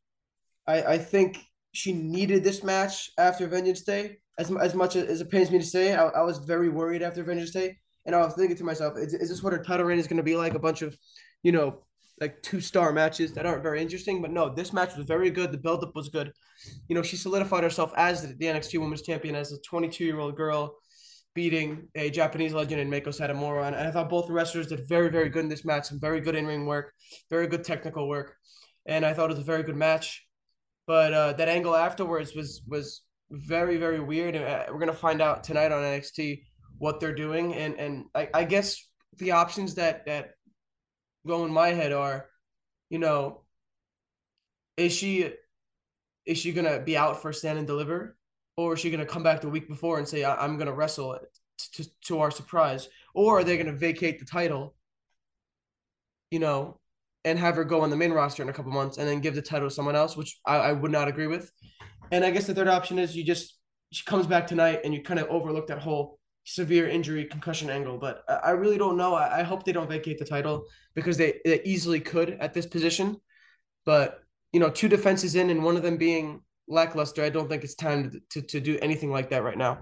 I 0.66 0.82
I 0.94 0.98
think 0.98 1.38
she 1.72 1.92
needed 1.92 2.42
this 2.42 2.62
match 2.62 3.10
after 3.18 3.46
Vengeance 3.46 3.82
Day 3.82 4.18
as, 4.38 4.50
as 4.56 4.74
much 4.74 4.96
as 4.96 5.20
it 5.20 5.30
pains 5.30 5.50
me 5.50 5.58
to 5.58 5.64
say, 5.64 5.94
I, 5.94 6.06
I 6.08 6.22
was 6.22 6.38
very 6.38 6.68
worried 6.68 7.02
after 7.02 7.22
Vengeance 7.22 7.52
Day. 7.52 7.78
And 8.04 8.14
I 8.14 8.24
was 8.24 8.34
thinking 8.34 8.56
to 8.56 8.64
myself, 8.64 8.96
is, 8.98 9.14
is 9.14 9.28
this 9.30 9.42
what 9.42 9.52
her 9.52 9.62
title 9.62 9.86
reign 9.86 9.98
is 9.98 10.06
going 10.06 10.18
to 10.18 10.22
be 10.22 10.36
like? 10.36 10.54
A 10.54 10.58
bunch 10.58 10.82
of, 10.82 10.96
you 11.42 11.52
know, 11.52 11.82
like 12.20 12.40
two 12.42 12.60
star 12.60 12.92
matches 12.92 13.32
that 13.32 13.46
aren't 13.46 13.62
very 13.62 13.82
interesting. 13.82 14.22
But 14.22 14.30
no, 14.30 14.54
this 14.54 14.72
match 14.72 14.96
was 14.96 15.06
very 15.06 15.30
good. 15.30 15.52
The 15.52 15.58
build 15.58 15.82
up 15.82 15.96
was 15.96 16.08
good. 16.08 16.32
You 16.88 16.94
know, 16.94 17.02
she 17.02 17.16
solidified 17.16 17.64
herself 17.64 17.92
as 17.96 18.22
the, 18.22 18.34
the 18.34 18.46
NXT 18.46 18.78
Women's 18.78 19.02
Champion 19.02 19.34
as 19.34 19.52
a 19.52 19.60
22 19.62 20.04
year 20.04 20.20
old 20.20 20.36
girl, 20.36 20.76
beating 21.36 21.86
a 21.94 22.10
Japanese 22.10 22.52
legend 22.52 22.80
in 22.80 22.90
Meiko 22.90 23.08
Satomura. 23.08 23.68
And 23.68 23.76
I 23.76 23.92
thought 23.92 24.08
both 24.08 24.28
wrestlers 24.28 24.66
did 24.66 24.88
very, 24.88 25.10
very 25.10 25.28
good 25.28 25.44
in 25.44 25.48
this 25.48 25.64
match. 25.64 25.86
Some 25.86 26.00
very 26.00 26.20
good 26.20 26.34
in 26.34 26.46
ring 26.46 26.66
work, 26.66 26.92
very 27.30 27.46
good 27.46 27.62
technical 27.62 28.08
work. 28.08 28.34
And 28.86 29.06
I 29.06 29.12
thought 29.12 29.30
it 29.30 29.34
was 29.34 29.38
a 29.38 29.44
very 29.44 29.62
good 29.62 29.76
match. 29.76 30.26
But 30.88 31.14
uh, 31.14 31.32
that 31.34 31.48
angle 31.48 31.76
afterwards 31.76 32.34
was 32.34 32.62
was 32.66 33.02
very 33.30 33.76
very 33.76 34.00
weird 34.00 34.36
and 34.36 34.44
uh, 34.44 34.64
we're 34.70 34.78
gonna 34.78 34.92
find 34.92 35.20
out 35.20 35.42
tonight 35.42 35.72
on 35.72 35.82
NXT 35.82 36.42
what 36.78 37.00
they're 37.00 37.14
doing 37.14 37.54
and 37.54 37.74
and 37.74 38.04
I, 38.14 38.28
I 38.32 38.44
guess 38.44 38.88
the 39.18 39.32
options 39.32 39.74
that 39.74 40.06
that 40.06 40.34
go 41.26 41.44
in 41.44 41.52
my 41.52 41.68
head 41.68 41.92
are 41.92 42.28
you 42.88 42.98
know 42.98 43.42
is 44.76 44.92
she 44.92 45.32
is 46.24 46.38
she 46.38 46.52
gonna 46.52 46.80
be 46.80 46.96
out 46.96 47.20
for 47.20 47.32
stand 47.32 47.58
and 47.58 47.66
deliver 47.66 48.16
or 48.56 48.74
is 48.74 48.80
she 48.80 48.90
gonna 48.90 49.06
come 49.06 49.22
back 49.22 49.40
the 49.40 49.48
week 49.48 49.68
before 49.68 49.98
and 49.98 50.08
say 50.08 50.24
i'm 50.24 50.58
gonna 50.58 50.72
wrestle 50.72 51.14
it 51.14 51.22
to, 51.72 51.86
to 52.02 52.18
our 52.20 52.30
surprise 52.30 52.88
or 53.14 53.38
are 53.38 53.44
they 53.44 53.56
gonna 53.56 53.72
vacate 53.72 54.18
the 54.18 54.24
title 54.24 54.74
you 56.30 56.38
know 56.38 56.78
and 57.24 57.38
have 57.38 57.56
her 57.56 57.64
go 57.64 57.80
on 57.80 57.90
the 57.90 57.96
main 57.96 58.12
roster 58.12 58.42
in 58.42 58.48
a 58.48 58.52
couple 58.52 58.72
months 58.72 58.98
and 58.98 59.08
then 59.08 59.20
give 59.20 59.34
the 59.34 59.42
title 59.42 59.68
to 59.68 59.74
someone 59.74 59.96
else 59.96 60.16
which 60.16 60.38
I, 60.46 60.56
I 60.56 60.72
would 60.72 60.92
not 60.92 61.08
agree 61.08 61.26
with 61.26 61.50
and 62.10 62.24
I 62.24 62.30
guess 62.30 62.46
the 62.46 62.54
third 62.54 62.68
option 62.68 62.98
is 62.98 63.16
you 63.16 63.24
just 63.24 63.58
she 63.92 64.04
comes 64.04 64.26
back 64.26 64.46
tonight 64.46 64.80
and 64.84 64.92
you 64.92 65.02
kind 65.02 65.20
of 65.20 65.28
overlook 65.28 65.66
that 65.68 65.78
whole 65.78 66.18
severe 66.44 66.88
injury 66.88 67.24
concussion 67.24 67.70
angle. 67.70 67.98
But 67.98 68.22
I 68.28 68.50
really 68.50 68.78
don't 68.78 68.96
know. 68.96 69.14
I, 69.14 69.42
hope 69.42 69.64
they 69.64 69.72
don't 69.72 69.88
vacate 69.88 70.18
the 70.18 70.24
title 70.24 70.64
because 70.94 71.16
they, 71.16 71.40
they 71.44 71.60
easily 71.64 72.00
could 72.00 72.30
at 72.40 72.54
this 72.54 72.66
position. 72.66 73.16
But 73.84 74.20
you 74.52 74.60
know, 74.60 74.70
two 74.70 74.88
defenses 74.88 75.34
in 75.34 75.50
and 75.50 75.62
one 75.62 75.76
of 75.76 75.82
them 75.82 75.96
being 75.96 76.42
lackluster, 76.68 77.22
I 77.22 77.30
don't 77.30 77.48
think 77.48 77.64
it's 77.64 77.74
time 77.74 78.20
to, 78.30 78.42
to, 78.42 78.60
do 78.60 78.78
anything 78.82 79.10
like 79.10 79.30
that 79.30 79.42
right 79.42 79.56
now. 79.56 79.78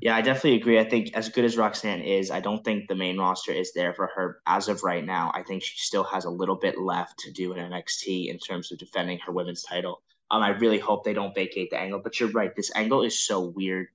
Yeah, 0.00 0.16
I 0.16 0.22
definitely 0.22 0.56
agree. 0.56 0.78
I 0.78 0.88
think 0.88 1.14
as 1.14 1.28
good 1.28 1.44
as 1.44 1.56
Roxanne 1.56 2.00
is, 2.00 2.30
I 2.30 2.40
don't 2.40 2.64
think 2.64 2.88
the 2.88 2.94
main 2.94 3.18
roster 3.18 3.52
is 3.52 3.72
there 3.74 3.92
for 3.92 4.08
her 4.14 4.40
as 4.46 4.68
of 4.68 4.82
right 4.82 5.04
now. 5.04 5.30
I 5.34 5.42
think 5.42 5.62
she 5.62 5.76
still 5.76 6.04
has 6.04 6.24
a 6.24 6.30
little 6.30 6.56
bit 6.56 6.78
left 6.78 7.18
to 7.20 7.32
do 7.32 7.52
in 7.52 7.58
NXT 7.58 8.28
in 8.28 8.38
terms 8.38 8.72
of 8.72 8.78
defending 8.78 9.18
her 9.18 9.32
women's 9.32 9.62
title. 9.62 10.02
Um, 10.30 10.42
I 10.42 10.50
really 10.50 10.78
hope 10.78 11.04
they 11.04 11.12
don't 11.12 11.34
vacate 11.34 11.70
the 11.70 11.78
angle. 11.78 12.00
But 12.02 12.18
you're 12.18 12.30
right, 12.30 12.54
this 12.56 12.70
angle 12.74 13.02
is 13.02 13.20
so 13.20 13.40
weird, 13.40 13.88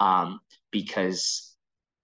um, 0.00 0.40
because 0.70 1.56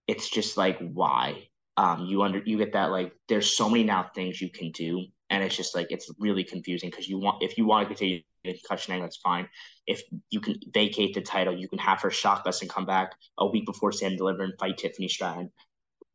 it's 0.09 0.29
just 0.29 0.57
like 0.57 0.79
why? 0.79 1.49
Um, 1.77 2.07
you 2.07 2.23
under 2.23 2.41
you 2.45 2.59
get 2.59 2.73
that 2.73 2.91
like 2.91 3.13
there's 3.29 3.57
so 3.57 3.69
many 3.69 3.85
now 3.85 4.11
things 4.15 4.41
you 4.41 4.49
can 4.49 4.71
do, 4.71 5.07
and 5.31 5.43
it's 5.43 5.57
just 5.57 5.75
like 5.75 5.89
it's 5.91 6.11
really 6.19 6.45
confusing 6.45 6.91
because 6.91 7.09
you 7.09 7.19
want 7.19 7.43
if 7.43 7.57
you 7.59 7.67
want 7.67 7.89
to 7.89 7.95
continue 7.95 8.23
concussion 8.45 8.93
angle, 8.93 9.07
that's 9.07 9.17
fine. 9.17 9.49
If 9.87 10.03
you 10.31 10.41
can 10.41 10.57
vacate 10.73 11.15
the 11.15 11.23
title, 11.23 11.57
you 11.57 11.69
can 11.69 11.79
have 11.79 12.01
her 12.03 12.11
shock 12.11 12.47
us 12.47 12.61
and 12.61 12.71
come 12.71 12.87
back 12.87 13.13
a 13.39 13.47
week 13.47 13.67
before 13.67 13.93
Stand 13.93 14.19
Deliver 14.19 14.43
and 14.43 14.53
fight 14.59 14.79
Tiffany 14.79 15.09
Stratton. 15.09 15.51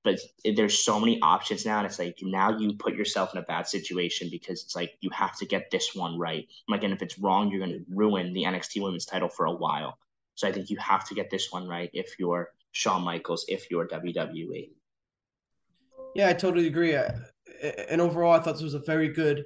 But 0.04 0.20
there's 0.56 0.84
so 0.84 1.00
many 1.00 1.20
options 1.22 1.66
now 1.66 1.80
and 1.80 1.86
it's 1.86 2.00
like 2.00 2.18
now 2.22 2.58
you 2.58 2.74
put 2.74 2.96
yourself 2.96 3.34
in 3.34 3.40
a 3.40 3.46
bad 3.46 3.68
situation 3.68 4.30
because 4.32 4.64
it's 4.64 4.76
like 4.76 4.94
you 5.02 5.10
have 5.12 5.38
to 5.38 5.46
get 5.46 5.70
this 5.72 5.94
one 5.94 6.18
right. 6.18 6.48
Like 6.70 6.84
and 6.84 6.94
if 6.94 7.02
it's 7.02 7.20
wrong 7.20 7.52
you're 7.52 7.66
going 7.66 7.80
to 7.80 7.86
ruin 7.90 8.32
the 8.34 8.44
nxt 8.44 8.82
women's 8.82 9.06
title 9.06 9.30
for 9.30 9.46
a 9.46 9.52
while. 9.54 9.98
So 10.36 10.48
i 10.48 10.54
think 10.54 10.70
you 10.70 10.78
have 10.78 11.06
to 11.10 11.16
get 11.16 11.30
this 11.30 11.52
one 11.52 11.68
right 11.68 11.90
if 11.94 12.18
you're 12.18 12.52
Shawn 12.72 13.04
Michaels 13.04 13.44
if 13.50 13.70
you're 13.70 13.88
wwe 13.90 14.70
yeah 16.16 16.30
i 16.30 16.34
totally 16.34 16.68
agree 16.68 16.96
and 17.62 18.02
overall 18.02 18.34
i 18.34 18.40
thought 18.40 18.54
this 18.54 18.62
was 18.62 18.74
a 18.74 18.80
very 18.80 19.10
good 19.10 19.44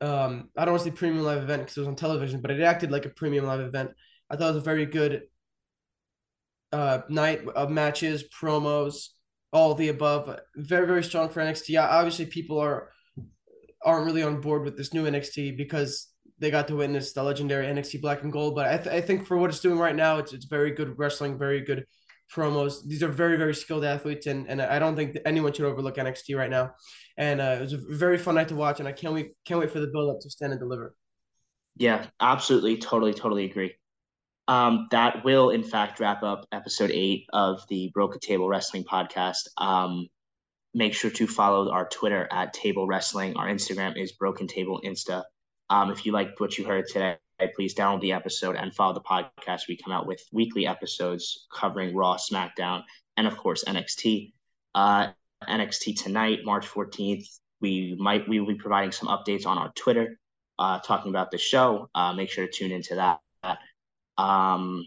um 0.00 0.48
i 0.56 0.64
don't 0.64 0.74
want 0.74 0.84
to 0.84 0.90
say 0.90 0.96
premium 0.96 1.24
live 1.24 1.42
event 1.42 1.62
because 1.62 1.76
it 1.76 1.80
was 1.80 1.88
on 1.88 1.96
television 1.96 2.40
but 2.40 2.50
it 2.50 2.60
acted 2.60 2.90
like 2.90 3.06
a 3.06 3.10
premium 3.10 3.44
live 3.44 3.60
event 3.60 3.90
i 4.30 4.36
thought 4.36 4.50
it 4.50 4.54
was 4.54 4.62
a 4.62 4.64
very 4.64 4.86
good 4.86 5.22
uh, 6.72 7.00
night 7.08 7.46
of 7.48 7.70
matches, 7.70 8.24
promos, 8.28 9.08
all 9.52 9.74
the 9.74 9.88
above. 9.88 10.38
Very 10.56 10.86
very 10.86 11.02
strong 11.02 11.28
for 11.28 11.40
NXT. 11.40 11.80
Obviously, 11.80 12.26
people 12.26 12.58
are 12.58 12.90
aren't 13.84 14.04
really 14.04 14.22
on 14.22 14.40
board 14.40 14.64
with 14.64 14.76
this 14.76 14.92
new 14.92 15.04
NXT 15.04 15.56
because 15.56 16.08
they 16.38 16.50
got 16.50 16.68
to 16.68 16.76
witness 16.76 17.12
the 17.12 17.22
legendary 17.22 17.66
NXT 17.66 18.00
Black 18.00 18.22
and 18.22 18.32
Gold. 18.32 18.54
But 18.54 18.66
I, 18.66 18.76
th- 18.76 18.94
I 18.94 19.00
think 19.00 19.26
for 19.26 19.36
what 19.36 19.50
it's 19.50 19.60
doing 19.60 19.78
right 19.78 19.96
now, 19.96 20.18
it's 20.18 20.32
it's 20.32 20.44
very 20.46 20.70
good 20.72 20.98
wrestling, 20.98 21.38
very 21.38 21.60
good 21.62 21.84
promos. 22.34 22.86
These 22.86 23.02
are 23.02 23.08
very 23.08 23.36
very 23.36 23.54
skilled 23.54 23.84
athletes, 23.84 24.26
and 24.26 24.48
and 24.48 24.60
I 24.62 24.78
don't 24.78 24.96
think 24.96 25.16
anyone 25.24 25.52
should 25.52 25.66
overlook 25.66 25.96
NXT 25.96 26.36
right 26.36 26.50
now. 26.50 26.74
And 27.16 27.40
uh, 27.40 27.56
it 27.58 27.60
was 27.60 27.72
a 27.72 27.78
very 27.78 28.18
fun 28.18 28.34
night 28.36 28.48
to 28.48 28.54
watch, 28.54 28.80
and 28.80 28.88
I 28.88 28.92
can't 28.92 29.14
wait 29.14 29.32
can't 29.44 29.60
wait 29.60 29.70
for 29.70 29.80
the 29.80 29.88
build 29.88 30.14
up 30.14 30.20
to 30.20 30.30
stand 30.30 30.52
and 30.52 30.60
deliver. 30.60 30.94
Yeah, 31.76 32.06
absolutely, 32.20 32.76
totally, 32.76 33.14
totally 33.14 33.44
agree. 33.44 33.74
Um, 34.48 34.88
that 34.90 35.24
will, 35.24 35.50
in 35.50 35.62
fact, 35.62 36.00
wrap 36.00 36.22
up 36.22 36.46
episode 36.50 36.90
eight 36.90 37.26
of 37.32 37.60
the 37.68 37.90
Broken 37.94 38.20
Table 38.20 38.48
Wrestling 38.48 38.84
podcast. 38.84 39.46
Um, 39.58 40.08
make 40.74 40.94
sure 40.94 41.10
to 41.10 41.26
follow 41.26 41.70
our 41.70 41.88
Twitter 41.88 42.28
at 42.32 42.52
Table 42.52 42.86
Wrestling. 42.86 43.36
Our 43.36 43.46
Instagram 43.46 43.96
is 43.96 44.12
Broken 44.12 44.46
Table 44.46 44.80
Insta. 44.84 45.22
Um, 45.68 45.90
if 45.90 46.04
you 46.04 46.12
liked 46.12 46.40
what 46.40 46.58
you 46.58 46.64
heard 46.64 46.86
today, 46.88 47.16
please 47.48 47.74
download 47.74 48.00
the 48.00 48.12
episode 48.12 48.56
and 48.56 48.74
follow 48.74 48.94
the 48.94 49.00
podcast. 49.00 49.62
We 49.68 49.76
come 49.76 49.92
out 49.92 50.06
with 50.06 50.22
weekly 50.32 50.66
episodes 50.66 51.46
covering 51.52 51.94
Raw, 51.94 52.16
SmackDown, 52.16 52.82
and 53.16 53.26
of 53.26 53.36
course 53.36 53.64
NXT. 53.64 54.32
Uh, 54.74 55.08
NXT 55.48 56.02
tonight, 56.02 56.40
March 56.44 56.66
14th. 56.66 57.26
We 57.60 57.96
might 57.98 58.28
we 58.28 58.40
will 58.40 58.46
be 58.46 58.54
providing 58.54 58.92
some 58.92 59.08
updates 59.08 59.46
on 59.46 59.58
our 59.58 59.72
Twitter, 59.74 60.18
uh, 60.58 60.78
talking 60.80 61.10
about 61.10 61.30
the 61.30 61.38
show. 61.38 61.88
Uh, 61.94 62.12
make 62.12 62.30
sure 62.30 62.46
to 62.46 62.52
tune 62.52 62.72
into 62.72 62.94
that. 62.96 63.20
Um, 64.16 64.86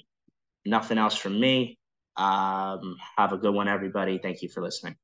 nothing 0.66 0.98
else 0.98 1.16
from 1.16 1.40
me. 1.40 1.78
Um, 2.16 2.98
have 3.18 3.34
a 3.34 3.38
good 3.38 3.54
one, 3.54 3.68
everybody. 3.68 4.20
Thank 4.20 4.42
you 4.42 4.50
for 4.50 4.62
listening. 4.62 4.96